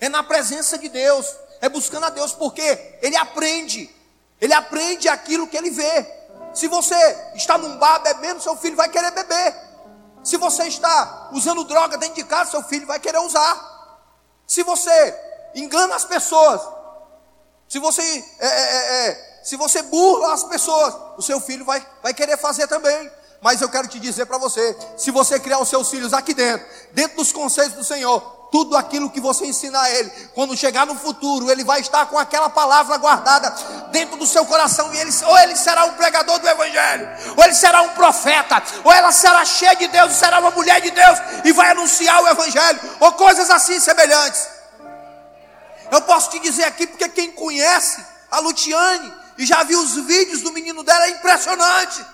[0.00, 1.26] é na presença de Deus,
[1.60, 3.94] é buscando a Deus, porque ele aprende,
[4.40, 6.06] ele aprende aquilo que ele vê.
[6.54, 6.94] Se você
[7.34, 9.54] está num bar bebendo, seu filho vai querer beber.
[10.24, 14.00] Se você está usando droga dentro de casa, seu filho vai querer usar.
[14.46, 15.14] Se você
[15.54, 16.60] engana as pessoas,
[17.68, 18.02] se você,
[18.38, 22.36] é, é, é, é, se você burla as pessoas, o seu filho vai, vai querer
[22.36, 23.10] fazer também.
[23.40, 26.66] Mas eu quero te dizer para você: se você criar os seus filhos aqui dentro,
[26.92, 30.94] dentro dos conceitos do Senhor, tudo aquilo que você ensinar a ele, quando chegar no
[30.94, 33.50] futuro, ele vai estar com aquela palavra guardada
[33.90, 37.54] dentro do seu coração, e ele, ou ele será um pregador do Evangelho, ou ele
[37.54, 41.52] será um profeta, ou ela será cheia de Deus, será uma mulher de Deus, e
[41.52, 44.48] vai anunciar o Evangelho, ou coisas assim semelhantes.
[45.90, 50.42] Eu posso te dizer aqui, porque quem conhece a Lutiane e já viu os vídeos
[50.42, 52.04] do menino dela, é impressionante.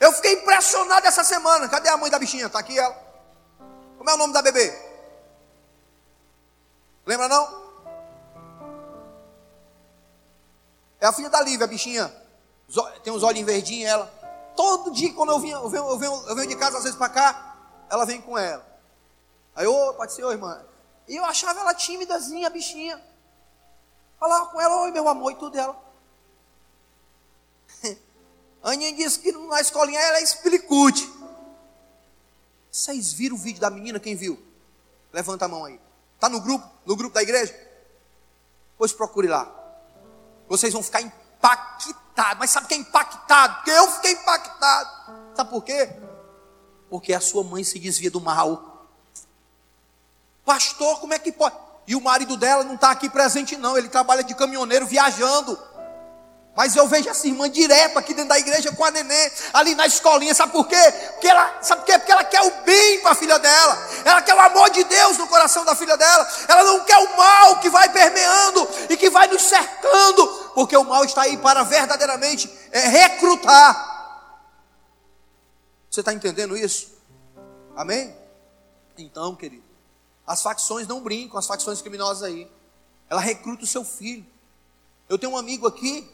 [0.00, 1.68] Eu fiquei impressionado essa semana.
[1.68, 2.46] Cadê a mãe da bichinha?
[2.46, 3.03] Está aqui ela.
[4.04, 4.70] Como é o nome da bebê?
[7.06, 7.64] Lembra não?
[11.00, 12.14] É a filha da Lívia, a bichinha.
[13.02, 14.06] Tem uns olhinhos verdinhos ela.
[14.54, 17.08] Todo dia quando eu, eu, venho, eu, venho, eu venho de casa às vezes para
[17.08, 17.56] cá,
[17.88, 18.62] ela vem com ela.
[19.56, 20.62] Aí, ô, pode ser, ô irmã.
[21.08, 23.02] E eu achava ela tímidazinha, a bichinha.
[24.20, 25.82] Falava com ela, oi meu amor, e tudo dela.
[28.62, 31.10] Aninha disse que na escolinha ela é explicute.
[32.74, 34.00] Vocês viram o vídeo da menina?
[34.00, 34.36] Quem viu?
[35.12, 35.78] Levanta a mão aí.
[36.16, 36.68] Está no grupo?
[36.84, 37.54] No grupo da igreja?
[38.76, 39.48] Pois procure lá.
[40.48, 42.36] Vocês vão ficar impactados.
[42.36, 43.54] Mas sabe o que é impactado?
[43.54, 44.90] Porque eu fiquei impactado.
[45.36, 45.88] Sabe por quê?
[46.90, 48.88] Porque a sua mãe se desvia do mal.
[50.44, 51.54] Pastor, como é que pode?
[51.86, 53.78] E o marido dela não está aqui presente, não.
[53.78, 55.56] Ele trabalha de caminhoneiro viajando.
[56.56, 59.86] Mas eu vejo essa irmã direto aqui dentro da igreja com a neném, ali na
[59.86, 60.76] escolinha, sabe por quê?
[61.12, 61.98] Porque ela, sabe por quê?
[61.98, 65.18] Porque ela quer o bem para a filha dela, ela quer o amor de Deus
[65.18, 69.10] no coração da filha dela, ela não quer o mal que vai permeando e que
[69.10, 73.92] vai nos cercando, porque o mal está aí para verdadeiramente é, recrutar.
[75.90, 76.92] Você está entendendo isso?
[77.74, 78.16] Amém?
[78.96, 79.64] Então, querido,
[80.24, 82.48] as facções não brincam, as facções criminosas aí,
[83.10, 84.24] ela recruta o seu filho.
[85.08, 86.08] Eu tenho um amigo aqui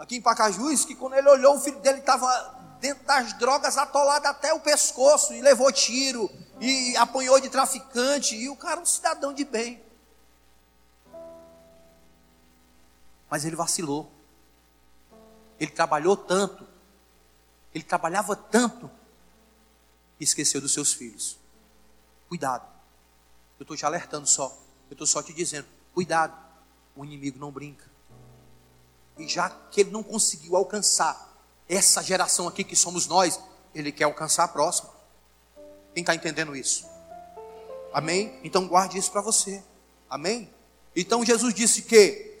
[0.00, 4.26] aqui em Pacajus, que quando ele olhou, o filho dele estava dentro das drogas, atolado
[4.26, 8.86] até o pescoço, e levou tiro, e apanhou de traficante, e o cara é um
[8.86, 9.82] cidadão de bem.
[13.28, 14.10] Mas ele vacilou.
[15.60, 16.66] Ele trabalhou tanto,
[17.74, 18.90] ele trabalhava tanto,
[20.18, 21.38] e esqueceu dos seus filhos.
[22.26, 22.66] Cuidado.
[23.58, 24.56] Eu estou te alertando só.
[24.88, 26.34] Eu estou só te dizendo: cuidado.
[26.96, 27.90] O inimigo não brinca.
[29.18, 31.30] E já que ele não conseguiu alcançar
[31.68, 33.38] essa geração aqui que somos nós,
[33.74, 34.90] ele quer alcançar a próxima.
[35.94, 36.86] Quem está entendendo isso?
[37.92, 38.38] Amém?
[38.42, 39.62] Então guarde isso para você.
[40.08, 40.52] Amém?
[40.94, 42.36] Então Jesus disse que,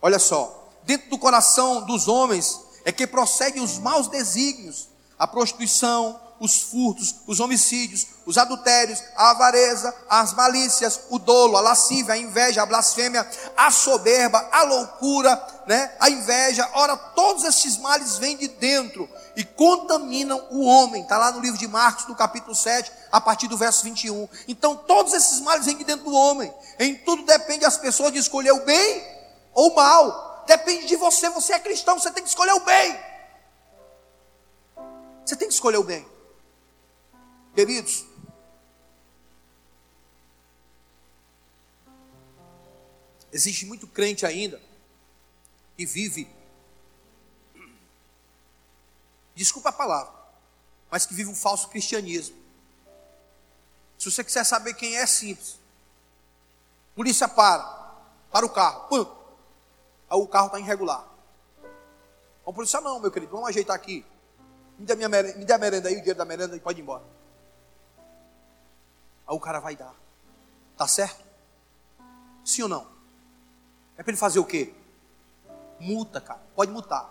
[0.00, 6.20] olha só, dentro do coração dos homens é que procedem os maus desígnios, a prostituição,
[6.40, 12.18] os furtos, os homicídios, os adultérios, a avareza, as malícias, o dolo, a lascívia, a
[12.18, 15.92] inveja, a blasfêmia, a soberba, a loucura, né?
[16.00, 16.66] a inveja.
[16.72, 21.02] Ora, todos esses males vêm de dentro e contaminam o homem.
[21.02, 24.26] Está lá no livro de Marcos, no capítulo 7, a partir do verso 21.
[24.48, 26.52] Então, todos esses males vêm de dentro do homem.
[26.78, 29.04] Em tudo depende das pessoas de escolher o bem
[29.52, 30.42] ou o mal.
[30.46, 31.28] Depende de você.
[31.28, 32.98] Você é cristão, você tem que escolher o bem.
[35.22, 36.19] Você tem que escolher o bem.
[37.54, 38.06] Queridos,
[43.32, 44.60] existe muito crente ainda
[45.76, 46.28] que vive,
[49.34, 50.12] desculpa a palavra,
[50.90, 52.36] mas que vive um falso cristianismo.
[53.98, 55.58] Se você quiser saber quem é, é simples.
[56.94, 57.62] Polícia para,
[58.30, 59.06] para o carro, pum,
[60.10, 61.06] o carro está irregular.
[62.44, 64.04] O polícia não, meu querido, vamos ajeitar aqui.
[64.78, 66.80] Me dê, minha merenda, me dê a merenda aí, o dinheiro da merenda e pode
[66.80, 67.04] ir embora.
[69.30, 69.94] Aí o cara vai dar.
[70.76, 71.24] Tá certo?
[72.44, 72.90] Sim ou não?
[73.96, 74.74] É para ele fazer o quê?
[75.78, 76.40] Multa, cara.
[76.56, 77.08] Pode multar.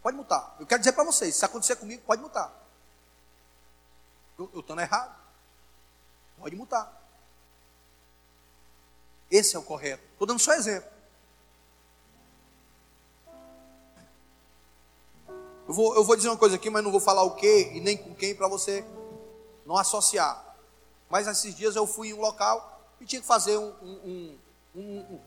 [0.00, 0.54] Pode multar.
[0.60, 2.52] Eu quero dizer para vocês, se acontecer comigo, pode multar.
[4.38, 5.16] Eu estou errado.
[6.38, 7.02] Pode multar.
[9.28, 10.04] Esse é o correto.
[10.12, 10.88] Estou dando só exemplo.
[15.66, 17.80] Eu vou, eu vou dizer uma coisa aqui, mas não vou falar o que e
[17.80, 18.84] nem com quem para você
[19.64, 20.45] não associar.
[21.08, 24.38] Mas esses dias eu fui em um local e tinha que fazer um, um,
[24.74, 25.20] um,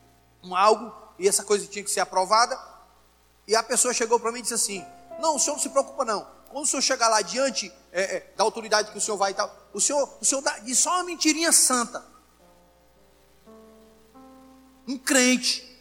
[0.43, 2.59] um algo, e essa coisa tinha que ser aprovada.
[3.47, 4.85] E a pessoa chegou para mim e disse assim:
[5.19, 6.27] Não, o senhor não se preocupa, não.
[6.49, 9.35] Quando o senhor chegar lá diante é, é, da autoridade que o senhor vai e
[9.35, 12.03] tal, o senhor, o senhor dá, só uma mentirinha santa.
[14.87, 15.79] Um crente.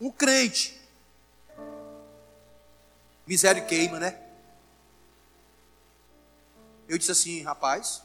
[0.00, 0.78] Um crente.
[3.26, 4.20] Miséria queima, né?
[6.88, 8.02] Eu disse assim, rapaz,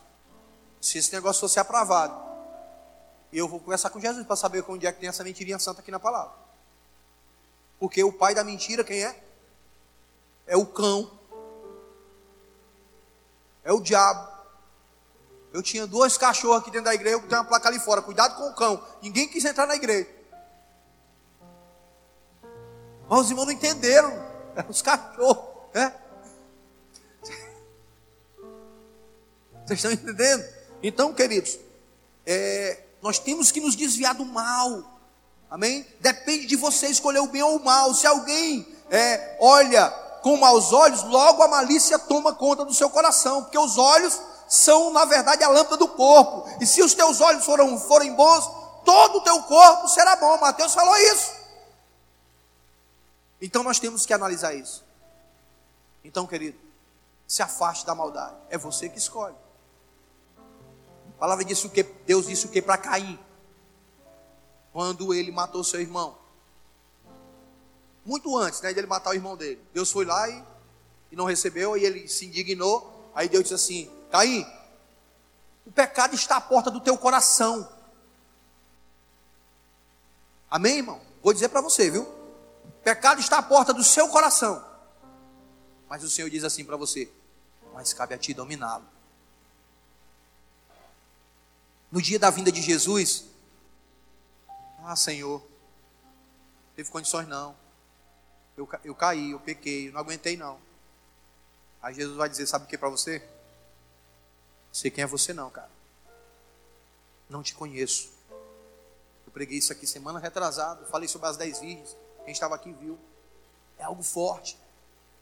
[0.86, 2.16] se esse negócio fosse aprovado,
[3.34, 5.90] eu vou conversar com Jesus para saber onde é que tem essa mentirinha santa aqui
[5.90, 6.32] na palavra.
[7.80, 9.24] Porque o pai da mentira, quem é?
[10.46, 11.12] É o cão.
[13.64, 14.32] É o diabo.
[15.52, 18.36] Eu tinha dois cachorros aqui dentro da igreja, eu tenho uma placa ali fora, cuidado
[18.36, 18.86] com o cão.
[19.02, 20.08] Ninguém quis entrar na igreja.
[23.10, 24.12] Mas os irmãos não entenderam.
[24.56, 25.74] Eram os cachorros.
[25.74, 25.96] Né?
[29.66, 30.55] Vocês estão entendendo?
[30.82, 31.58] Então, queridos,
[32.26, 35.00] é, nós temos que nos desviar do mal.
[35.50, 35.86] Amém?
[36.00, 37.94] Depende de você escolher o bem ou o mal.
[37.94, 39.90] Se alguém é, olha
[40.22, 44.92] com maus olhos, logo a malícia toma conta do seu coração, porque os olhos são,
[44.92, 46.50] na verdade, a lâmpada do corpo.
[46.60, 48.50] E se os teus olhos foram, forem bons,
[48.84, 50.38] todo o teu corpo será bom.
[50.40, 51.32] Mateus falou isso.
[53.42, 54.84] Então nós temos que analisar isso.
[56.04, 56.58] Então, querido,
[57.28, 58.36] se afaste da maldade.
[58.50, 59.36] É você que escolhe.
[61.16, 61.84] A palavra disse o que?
[61.84, 63.18] Deus disse o que para Caim?
[64.72, 66.18] Quando ele matou seu irmão.
[68.06, 69.62] Muito antes né, de ele matar o irmão dele.
[69.74, 70.44] Deus foi lá e,
[71.12, 73.12] e não recebeu, e ele se indignou.
[73.16, 74.46] Aí Deus disse assim: Caim,
[75.66, 77.68] o pecado está à porta do teu coração.
[80.52, 81.02] Amém, irmão?
[81.24, 82.04] Vou dizer para você, viu?
[82.04, 84.64] O pecado está à porta do seu coração.
[85.90, 87.12] Mas o Senhor diz assim para você:
[87.74, 88.95] Mas cabe a ti dominá-lo.
[91.96, 93.24] No dia da vinda de Jesus,
[94.84, 95.42] ah, Senhor,
[96.76, 97.56] teve condições não.
[98.58, 100.60] Eu, eu caí, eu pequei, eu não aguentei não.
[101.82, 103.26] Aí Jesus vai dizer: Sabe o que para você?
[104.74, 105.72] Sei quem é você, não, cara.
[107.30, 108.12] Não te conheço.
[109.26, 110.86] Eu preguei isso aqui semana retrasada.
[110.88, 111.96] Falei sobre as dez virgens.
[112.26, 113.00] Quem estava aqui viu.
[113.78, 114.58] É algo forte.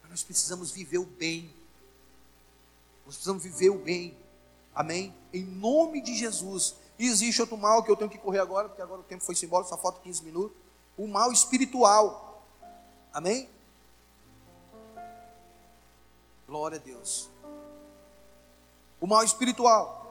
[0.01, 1.53] Mas nós precisamos viver o bem.
[3.05, 4.22] Nós precisamos viver o bem.
[4.75, 5.15] Amém?
[5.33, 6.75] Em nome de Jesus.
[6.97, 9.35] E existe outro mal que eu tenho que correr agora, porque agora o tempo foi
[9.43, 10.55] embora, só falta 15 minutos.
[10.97, 12.45] O mal espiritual.
[13.11, 13.49] Amém?
[16.47, 17.29] Glória a Deus.
[18.99, 20.01] O mal espiritual.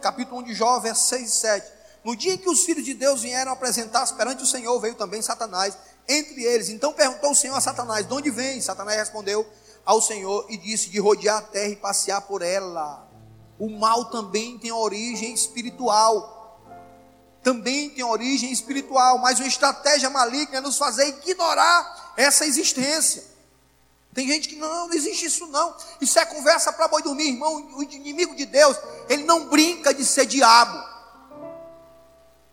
[0.00, 1.72] Capítulo 1 de Jó, versos 6 e 7.
[2.04, 5.20] No dia em que os filhos de Deus vieram apresentar-se perante o Senhor, veio também
[5.20, 5.76] Satanás
[6.08, 6.68] entre eles.
[6.70, 8.60] Então perguntou o Senhor a Satanás: De onde vem?
[8.60, 9.46] Satanás respondeu
[9.84, 13.09] ao Senhor e disse: De rodear a terra e passear por ela.
[13.60, 16.58] O mal também tem origem espiritual.
[17.42, 23.22] Também tem origem espiritual, mas uma estratégia maligna é nos fazer ignorar essa existência.
[24.14, 25.76] Tem gente que não, não existe isso não.
[26.00, 27.54] Isso é conversa para boi dormir, irmão.
[27.74, 28.78] O inimigo de Deus,
[29.10, 30.82] ele não brinca de ser diabo.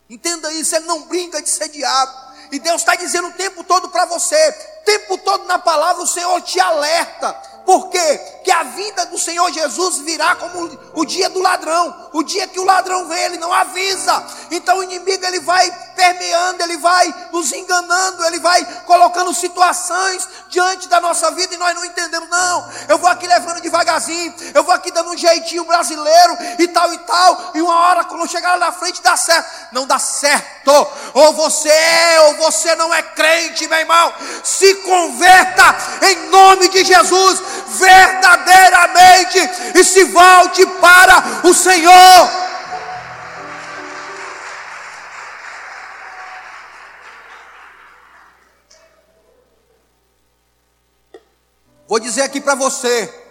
[0.10, 2.28] Entenda isso, ele não brinca de ser diabo.
[2.52, 4.36] E Deus está dizendo o tempo todo para você,
[4.82, 7.57] o tempo todo na palavra o Senhor te alerta.
[7.68, 8.18] Por quê?
[8.46, 11.94] Que a vida do Senhor Jesus virá como o dia do ladrão.
[12.14, 14.26] O dia que o ladrão vem, ele não avisa.
[14.52, 20.88] Então o inimigo ele vai permeando, ele vai nos enganando, ele vai colocando situações diante
[20.88, 22.30] da nossa vida e nós não entendemos.
[22.30, 26.94] Não, eu vou aqui levando devagarzinho, eu vou aqui dando um jeitinho brasileiro e tal
[26.94, 27.52] e tal.
[27.54, 29.74] E uma hora, quando chegar lá na frente, dá certo.
[29.74, 30.72] Não dá certo.
[31.14, 34.14] Ou você é, ou você não é crente, meu irmão.
[34.42, 39.40] Se converta em nome de Jesus, verdadeiramente,
[39.76, 42.48] e se volte para o Senhor.
[51.88, 53.24] Vou dizer aqui para você.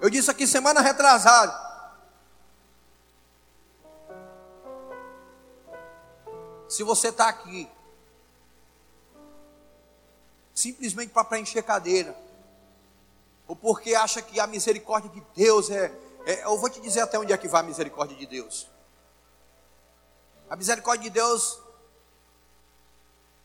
[0.00, 1.66] Eu disse aqui semana retrasada.
[6.68, 7.70] Se você está aqui,
[10.56, 12.16] simplesmente para preencher cadeira,
[13.46, 15.92] ou porque acha que a misericórdia de Deus é,
[16.26, 16.42] é.
[16.44, 18.66] Eu vou te dizer até onde é que vai a misericórdia de Deus.
[20.50, 21.60] A misericórdia de Deus,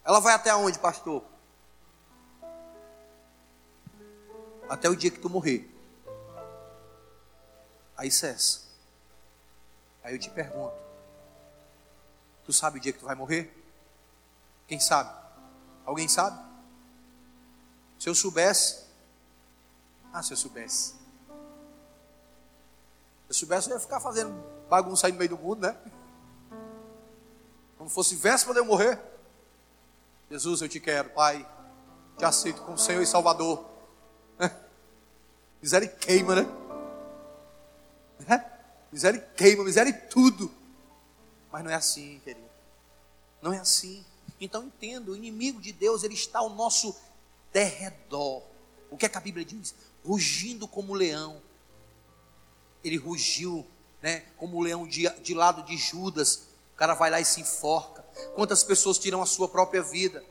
[0.04, 1.24] ela vai até onde, pastor?
[4.72, 5.70] até o dia que tu morrer.
[7.98, 8.62] Aí cessa.
[10.02, 10.74] Aí eu te pergunto:
[12.46, 13.54] Tu sabe o dia que tu vai morrer?
[14.68, 15.14] Quem sabe?
[15.86, 16.51] Alguém sabe?
[18.02, 18.82] Se eu soubesse.
[20.12, 20.88] Ah, se eu soubesse.
[20.88, 20.96] Se
[23.30, 24.34] eu soubesse, eu ia ficar fazendo
[24.68, 25.78] bagunça aí no meio do mundo, né?
[27.78, 29.00] Quando fosse véspera de eu morrer.
[30.32, 31.48] Jesus, eu te quero, Pai.
[32.18, 33.64] Te aceito como Senhor e Salvador.
[35.62, 36.48] Miséria queima, né?
[38.28, 38.44] É?
[38.92, 40.52] Miséria queima, miséria tudo.
[41.52, 42.50] Mas não é assim, querido.
[43.44, 44.04] Não é assim.
[44.40, 46.96] Então entenda, o inimigo de Deus, ele está ao nosso
[47.52, 48.44] derredor.
[48.90, 49.74] O que é que a Bíblia diz?
[50.06, 51.42] Rugindo como leão.
[52.84, 53.66] Ele rugiu,
[54.02, 54.26] né?
[54.38, 56.48] Como o leão de, de lado de Judas.
[56.74, 58.02] O cara vai lá e se enforca.
[58.36, 60.24] Quantas pessoas tiram a sua própria vida?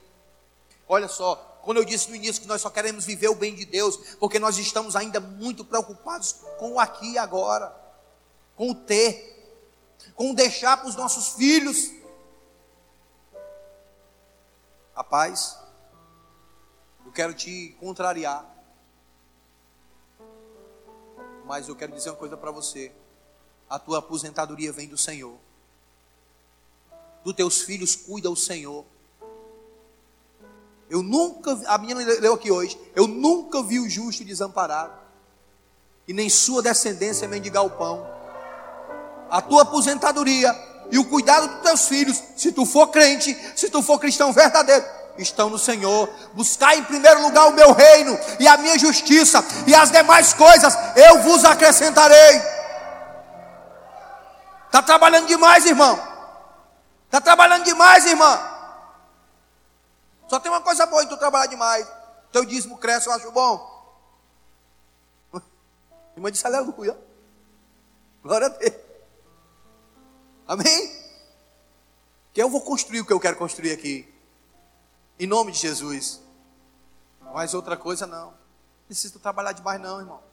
[0.87, 3.65] Olha só, quando eu disse no início que nós só queremos viver o bem de
[3.65, 7.73] Deus, porque nós estamos ainda muito preocupados com o aqui e agora,
[8.55, 9.31] com o ter,
[10.15, 11.91] com o deixar para os nossos filhos.
[14.93, 15.57] Rapaz,
[17.11, 18.49] eu quero te contrariar,
[21.45, 22.89] mas eu quero dizer uma coisa para você:
[23.69, 25.35] a tua aposentadoria vem do Senhor,
[27.21, 28.85] dos teus filhos cuida o Senhor.
[30.89, 34.97] Eu nunca, a minha leu aqui hoje, eu nunca vi o justo desamparado,
[36.07, 38.07] e nem sua descendência mendigar o pão.
[39.29, 40.55] A tua aposentadoria
[40.89, 45.00] e o cuidado dos teus filhos, se tu for crente, se tu for cristão verdadeiro,
[45.17, 46.09] estão no Senhor.
[46.33, 50.73] Buscar em primeiro lugar o meu reino e a minha justiça, e as demais coisas
[50.95, 52.41] eu vos acrescentarei.
[54.65, 55.99] Está trabalhando demais, irmão.
[57.05, 58.51] Está trabalhando demais, irmão.
[60.29, 61.85] Só tem uma coisa boa em tu trabalhar demais.
[62.31, 63.69] Teu dízimo cresce, eu acho bom.
[66.15, 66.97] Irmã disse aleluia.
[68.23, 68.73] Glória a Deus.
[70.47, 71.01] Amém?
[72.33, 74.10] Que eu vou construir o que eu quero construir aqui.
[75.21, 76.19] Em nome de Jesus.
[77.31, 78.33] Mas outra coisa não.
[78.87, 80.23] Precisa trabalhar demais, não, irmão.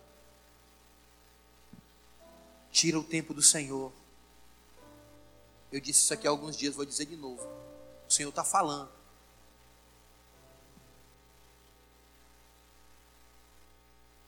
[2.72, 3.92] Tira o tempo do Senhor.
[5.70, 7.46] Eu disse isso aqui há alguns dias, vou dizer de novo.
[8.08, 8.90] O Senhor está falando.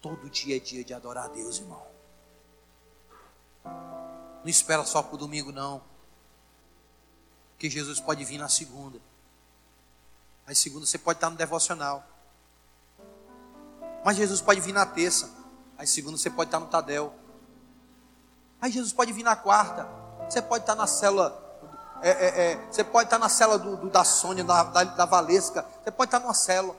[0.02, 1.86] Todo dia é dia de adorar a Deus, irmão.
[3.64, 5.82] Não espera só para o domingo, não.
[7.58, 9.00] Que Jesus pode vir na segunda.
[10.50, 12.04] Aí segunda você pode estar no devocional.
[14.04, 15.30] Mas Jesus pode vir na terça.
[15.78, 17.14] Aí segunda você pode estar no Tadel.
[18.60, 19.86] Aí Jesus pode vir na quarta.
[20.28, 21.40] Você pode estar na célula.
[22.02, 25.04] É, é, é, você pode estar na célula do, do da Sônia, da, da, da,
[25.04, 25.64] Valesca.
[25.84, 26.74] Você pode estar numa célula.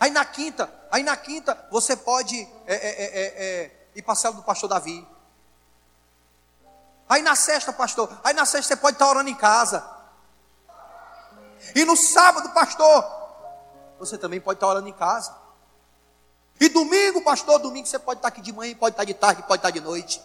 [0.00, 2.36] Aí na quinta, aí na quinta você pode
[2.66, 5.06] é, é, é, ir para a célula do pastor Davi.
[7.08, 9.94] Aí na sexta, pastor, aí na sexta você pode estar orando em casa.
[11.74, 13.04] E no sábado, pastor,
[13.98, 15.34] você também pode estar orando em casa.
[16.60, 19.58] E domingo, pastor, domingo você pode estar aqui de manhã, pode estar de tarde, pode
[19.58, 20.22] estar de noite.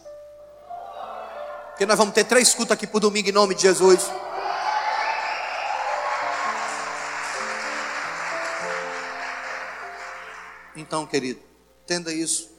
[1.69, 4.09] Porque nós vamos ter três cultos aqui por domingo em nome de Jesus.
[10.75, 11.41] Então, querido,
[11.83, 12.49] entenda isso.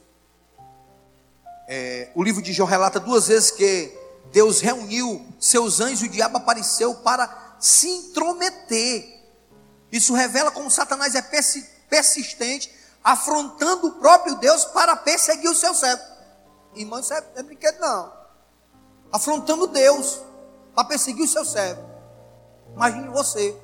[1.67, 3.91] É, o livro de João relata duas vezes que
[4.31, 7.27] Deus reuniu seus anjos e o diabo apareceu para
[7.63, 9.23] se intrometer.
[9.89, 11.21] Isso revela como Satanás é
[11.89, 12.69] persistente,
[13.01, 16.03] afrontando o próprio Deus para perseguir o seu servo.
[16.75, 18.11] Irmão, isso é, é brinquedo não.
[19.13, 20.21] Afrontando Deus
[20.75, 21.89] para perseguir o seu servo.
[22.75, 23.57] Imagine você,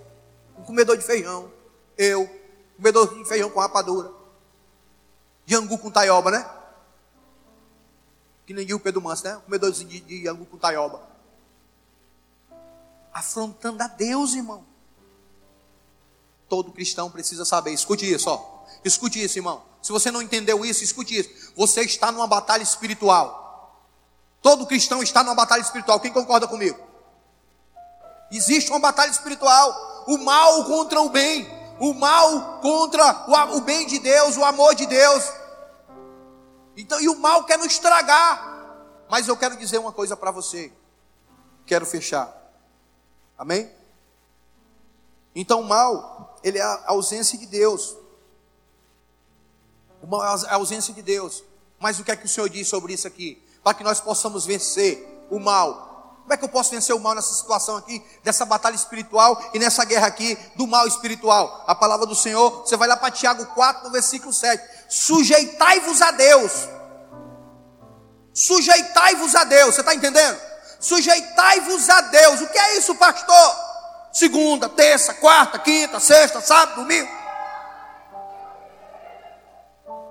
[0.58, 1.52] um comedor de feijão,
[1.98, 2.30] eu,
[2.78, 4.14] comedor de feijão com rapadura,
[5.46, 6.50] de angu com taioba, né?
[8.46, 9.42] Que nem o Pedro Manso, né?
[9.44, 11.09] Comedorzinho de, de angu com taioba.
[13.20, 14.64] Afrontando a Deus, irmão.
[16.48, 17.74] Todo cristão precisa saber.
[17.74, 18.64] Escute isso, ó.
[18.84, 19.62] Escute isso, irmão.
[19.82, 21.54] Se você não entendeu isso, escute isso.
[21.54, 23.78] Você está numa batalha espiritual.
[24.42, 26.00] Todo cristão está numa batalha espiritual.
[26.00, 26.80] Quem concorda comigo?
[28.32, 30.06] Existe uma batalha espiritual.
[30.08, 31.46] O mal contra o bem.
[31.78, 35.24] O mal contra o, bem de Deus, o amor de Deus.
[36.78, 39.06] Então, e o mal quer nos estragar.
[39.10, 40.72] Mas eu quero dizer uma coisa para você.
[41.66, 42.39] Quero fechar.
[43.40, 43.72] Amém?
[45.34, 47.96] Então, o mal, ele é a ausência de Deus.
[50.04, 50.06] É
[50.50, 51.42] a ausência de Deus.
[51.80, 53.42] Mas o que é que o Senhor diz sobre isso aqui?
[53.64, 56.18] Para que nós possamos vencer o mal.
[56.22, 59.58] Como é que eu posso vencer o mal nessa situação aqui, dessa batalha espiritual e
[59.58, 61.64] nessa guerra aqui do mal espiritual?
[61.66, 66.12] A palavra do Senhor, você vai lá para Tiago 4, no versículo 7 sujeitai-vos a
[66.12, 66.52] Deus.
[68.34, 70.49] Sujeitai-vos a Deus, você está entendendo?
[70.80, 72.42] Sujeitai-vos a Deus.
[72.42, 73.56] O que é isso, pastor?
[74.12, 77.20] Segunda, terça, quarta, quinta, sexta, sábado, domingo.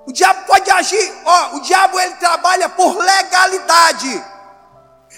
[0.06, 4.24] O diabo pode agir, ó, o diabo ele trabalha por legalidade.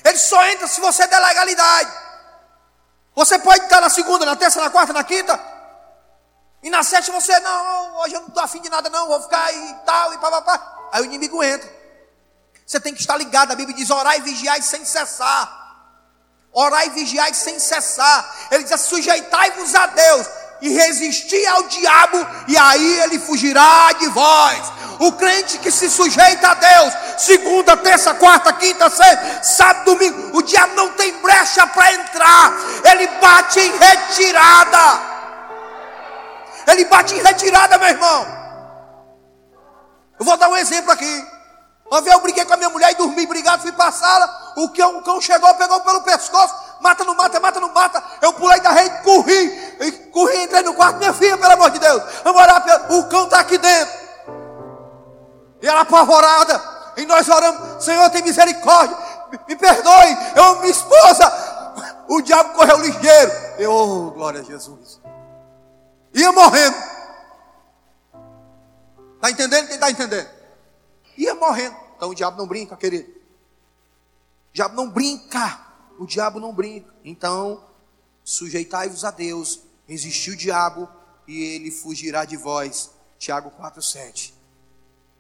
[0.05, 1.93] Ele só entra se você der legalidade.
[3.15, 5.39] Você pode estar na segunda, na terça, na quarta, na quinta,
[6.63, 9.53] e na sete você, não, hoje eu não estou afim de nada, não, vou ficar
[9.53, 10.89] e tal, e papapá.
[10.93, 11.80] Aí o inimigo entra.
[12.71, 15.45] Você tem que estar ligado, a Bíblia diz: orar e vigiar sem cessar.
[16.53, 18.33] Orar e vigiar sem cessar.
[18.49, 20.27] Ele diz: sujeitai-vos a Deus
[20.61, 24.73] e resistir ao diabo, e aí ele fugirá de vós.
[25.01, 30.41] O crente que se sujeita a Deus, segunda, terça, quarta, quinta, sexta, sábado, domingo, o
[30.41, 32.53] diabo não tem brecha para entrar,
[32.85, 35.11] ele bate em retirada.
[36.69, 38.27] Ele bate em retirada, meu irmão.
[40.21, 41.40] Eu vou dar um exemplo aqui.
[41.91, 44.53] Uma vez eu briguei com a minha mulher e dormi brigado, fui para a sala.
[44.57, 46.55] O cão, o cão chegou, pegou pelo pescoço.
[46.81, 48.01] Mata, não mata, mata, não mata.
[48.23, 49.77] Eu pulei da rede, corri.
[49.81, 50.99] E corri, entrei no quarto.
[50.99, 52.01] Minha filha, pelo amor de Deus.
[52.23, 53.93] Vamos orar, o cão está aqui dentro.
[55.61, 56.63] E ela apavorada.
[56.97, 58.97] E nós oramos, Senhor, tem misericórdia.
[59.33, 60.17] Me, me perdoe.
[60.37, 61.51] Eu amo minha esposa.
[62.09, 63.33] O diabo correu ligeiro.
[63.59, 65.01] Eu, oh, glória a Jesus.
[66.15, 66.77] Ia morrendo.
[69.17, 69.67] Está entendendo?
[69.67, 70.40] Quem está entendendo?
[71.21, 71.77] Ia morrendo.
[71.97, 73.11] Então o diabo não brinca, querido.
[73.11, 75.67] O diabo não brinca.
[75.99, 76.93] O diabo não brinca.
[77.05, 77.63] Então,
[78.25, 79.61] sujeitai-vos a Deus.
[79.87, 80.89] Resistiu o diabo
[81.29, 82.91] e ele fugirá de vós.
[83.19, 84.33] Tiago 4,7.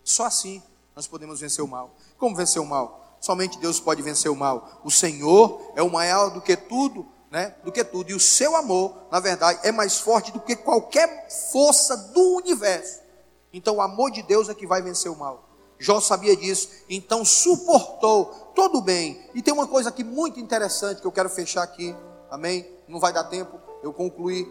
[0.02, 0.62] Só assim
[0.96, 1.94] nós podemos vencer o mal.
[2.16, 3.18] Como vencer o mal?
[3.20, 4.80] Somente Deus pode vencer o mal.
[4.82, 8.10] O Senhor é o maior do que tudo né, do que tudo.
[8.10, 13.00] E o seu amor, na verdade, é mais forte do que qualquer força do universo.
[13.52, 15.49] Então, o amor de Deus é que vai vencer o mal.
[15.80, 19.26] Jó sabia disso, então suportou todo o bem.
[19.34, 21.96] E tem uma coisa aqui muito interessante que eu quero fechar aqui,
[22.30, 22.70] amém?
[22.86, 24.46] Não vai dar tempo eu concluir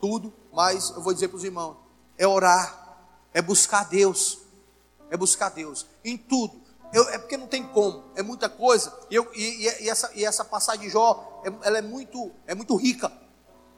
[0.00, 1.76] tudo, mas eu vou dizer para os irmãos:
[2.18, 4.40] é orar, é buscar Deus,
[5.08, 6.60] é buscar Deus em tudo.
[6.92, 8.92] Eu, é porque não tem como, é muita coisa.
[9.08, 12.56] E, eu, e, e, essa, e essa passagem de Jó, é, ela é muito, é
[12.56, 13.10] muito rica,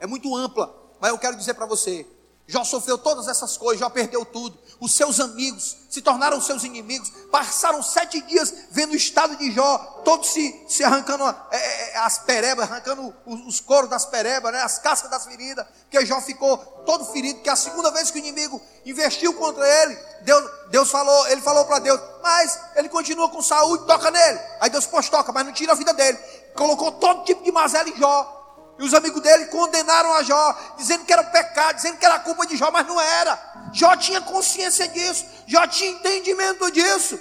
[0.00, 0.74] é muito ampla.
[0.98, 2.06] Mas eu quero dizer para você:
[2.46, 4.58] Jó sofreu todas essas coisas, Jó perdeu tudo.
[4.84, 7.10] Os seus amigos se tornaram seus inimigos.
[7.32, 11.98] Passaram sete dias vendo o estado de Jó, todos se, se arrancando é, é, é
[12.00, 15.64] as perebas, arrancando os, os coros das perebas, né, as cascas das feridas.
[15.84, 19.98] Porque Jó ficou todo ferido, que a segunda vez que o inimigo investiu contra ele,
[20.20, 24.38] Deus, Deus falou, ele falou para Deus, mas ele continua com saúde, toca nele.
[24.60, 26.18] Aí Deus, pôs, toca, mas não tira a vida dele.
[26.54, 28.43] Colocou todo tipo de mazela em Jó.
[28.78, 32.46] E os amigos dele condenaram a Jó, dizendo que era pecado, dizendo que era culpa
[32.46, 33.70] de Jó, mas não era.
[33.72, 37.18] Jó tinha consciência disso, Jó tinha entendimento disso.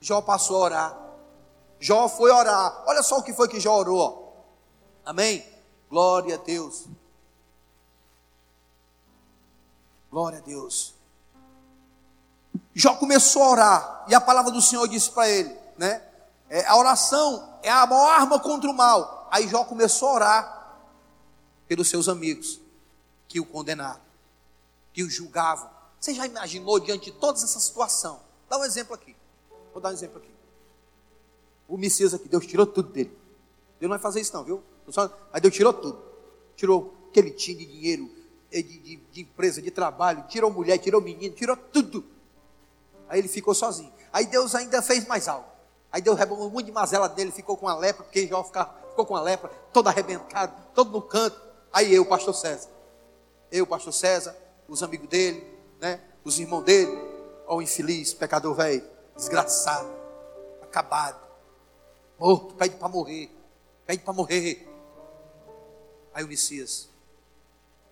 [0.00, 0.96] Jó passou a orar.
[1.80, 2.82] Jó foi orar.
[2.86, 4.44] Olha só o que foi que Jó orou.
[5.04, 5.46] Amém?
[5.88, 6.84] Glória a Deus.
[10.10, 10.94] Glória a Deus.
[12.74, 16.02] Jó começou a orar, e a palavra do Senhor disse para ele, né?
[16.50, 19.28] É, a oração é a maior arma contra o mal.
[19.30, 20.53] Aí Jó começou a orar
[21.66, 22.60] pelos seus amigos
[23.28, 24.00] que o condenaram,
[24.92, 25.70] que o julgavam.
[25.98, 28.20] Você já imaginou diante de toda essa situação?
[28.48, 29.16] Dá um exemplo aqui.
[29.72, 30.30] Vou dar um exemplo aqui.
[31.66, 33.10] O Messias aqui, Deus tirou tudo dele.
[33.80, 34.62] Deus não vai fazer isso não, viu?
[35.32, 36.02] Mas Deus tirou tudo.
[36.56, 38.10] Tirou o que ele tinha de dinheiro,
[38.50, 42.04] de, de, de empresa, de trabalho, tirou mulher, tirou menino, tirou tudo.
[43.08, 43.92] Aí ele ficou sozinho.
[44.12, 45.48] Aí Deus ainda fez mais algo.
[45.90, 49.16] Aí Deus rebomou muito de mazela dele, ficou com a lepra, porque Jó ficou com
[49.16, 51.40] a lepra, todo arrebentado, todo no canto.
[51.74, 52.70] Aí eu, pastor César,
[53.50, 54.36] eu, pastor César,
[54.68, 55.44] os amigos dele,
[55.80, 56.96] né, os irmãos dele,
[57.48, 59.92] ó, o infeliz, pecador velho, desgraçado,
[60.62, 61.20] acabado,
[62.16, 63.28] morto, pede para morrer,
[63.84, 64.68] pede para morrer.
[66.14, 66.88] Aí o Messias,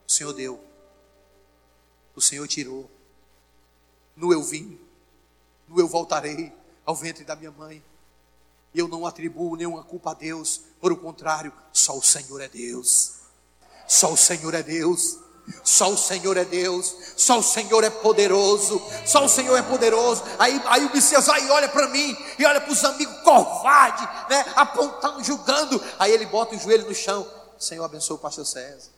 [0.06, 0.60] o Senhor deu,
[2.14, 2.88] o Senhor tirou,
[4.14, 4.80] no eu vim,
[5.66, 6.52] no eu voltarei
[6.86, 7.82] ao ventre da minha mãe.
[8.72, 12.48] E eu não atribuo nenhuma culpa a Deus, por o contrário, só o Senhor é
[12.48, 13.21] Deus.
[13.92, 15.18] Só o Senhor é Deus.
[15.62, 20.22] Só o Senhor é Deus, só o Senhor é poderoso, só o Senhor é poderoso.
[20.38, 25.22] Aí, aí o e olha para mim, e olha para os amigos covardes, né, apontando,
[25.24, 25.82] julgando.
[25.98, 27.28] Aí ele bota o joelho no chão.
[27.58, 28.88] Senhor, abençoa o pastor César,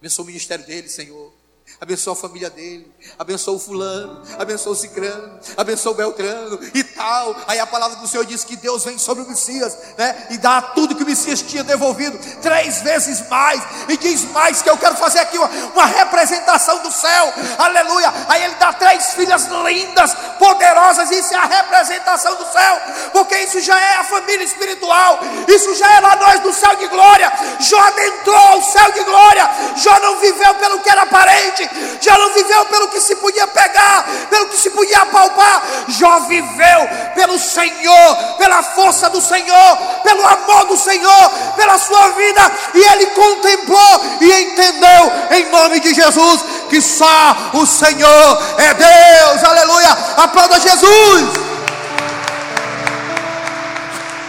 [0.00, 1.32] abençoa o ministério dele, Senhor
[1.80, 7.36] abençoa a família dele, abençoa o fulano, abençoa o cicrano, abençoa o beltrano e tal.
[7.46, 10.26] Aí a palavra do Senhor diz que Deus vem sobre o Messias, né?
[10.30, 14.70] E dá tudo que o Messias tinha devolvido, três vezes mais, e diz mais que
[14.70, 18.12] eu quero fazer aqui uma, uma representação do céu, aleluia.
[18.28, 22.80] Aí ele dá três filhas lindas, poderosas, isso é a representação do céu,
[23.12, 26.86] porque isso já é a família espiritual, isso já é lá nós do céu de
[26.86, 27.30] glória.
[27.60, 31.55] Jó adentrou ao céu de glória, Jó não viveu pelo que era aparente
[32.00, 36.88] já não viveu pelo que se podia pegar, pelo que se podia apalpar, já viveu
[37.14, 43.06] pelo Senhor, pela força do Senhor, pelo amor do Senhor, pela sua vida, e ele
[43.06, 50.60] contemplou e entendeu em nome de Jesus que só o Senhor é Deus, aleluia, aplauda
[50.60, 51.46] Jesus.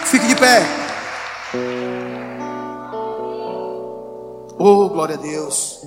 [0.05, 0.65] Fique de pé.
[4.57, 5.81] Oh, glória a Deus.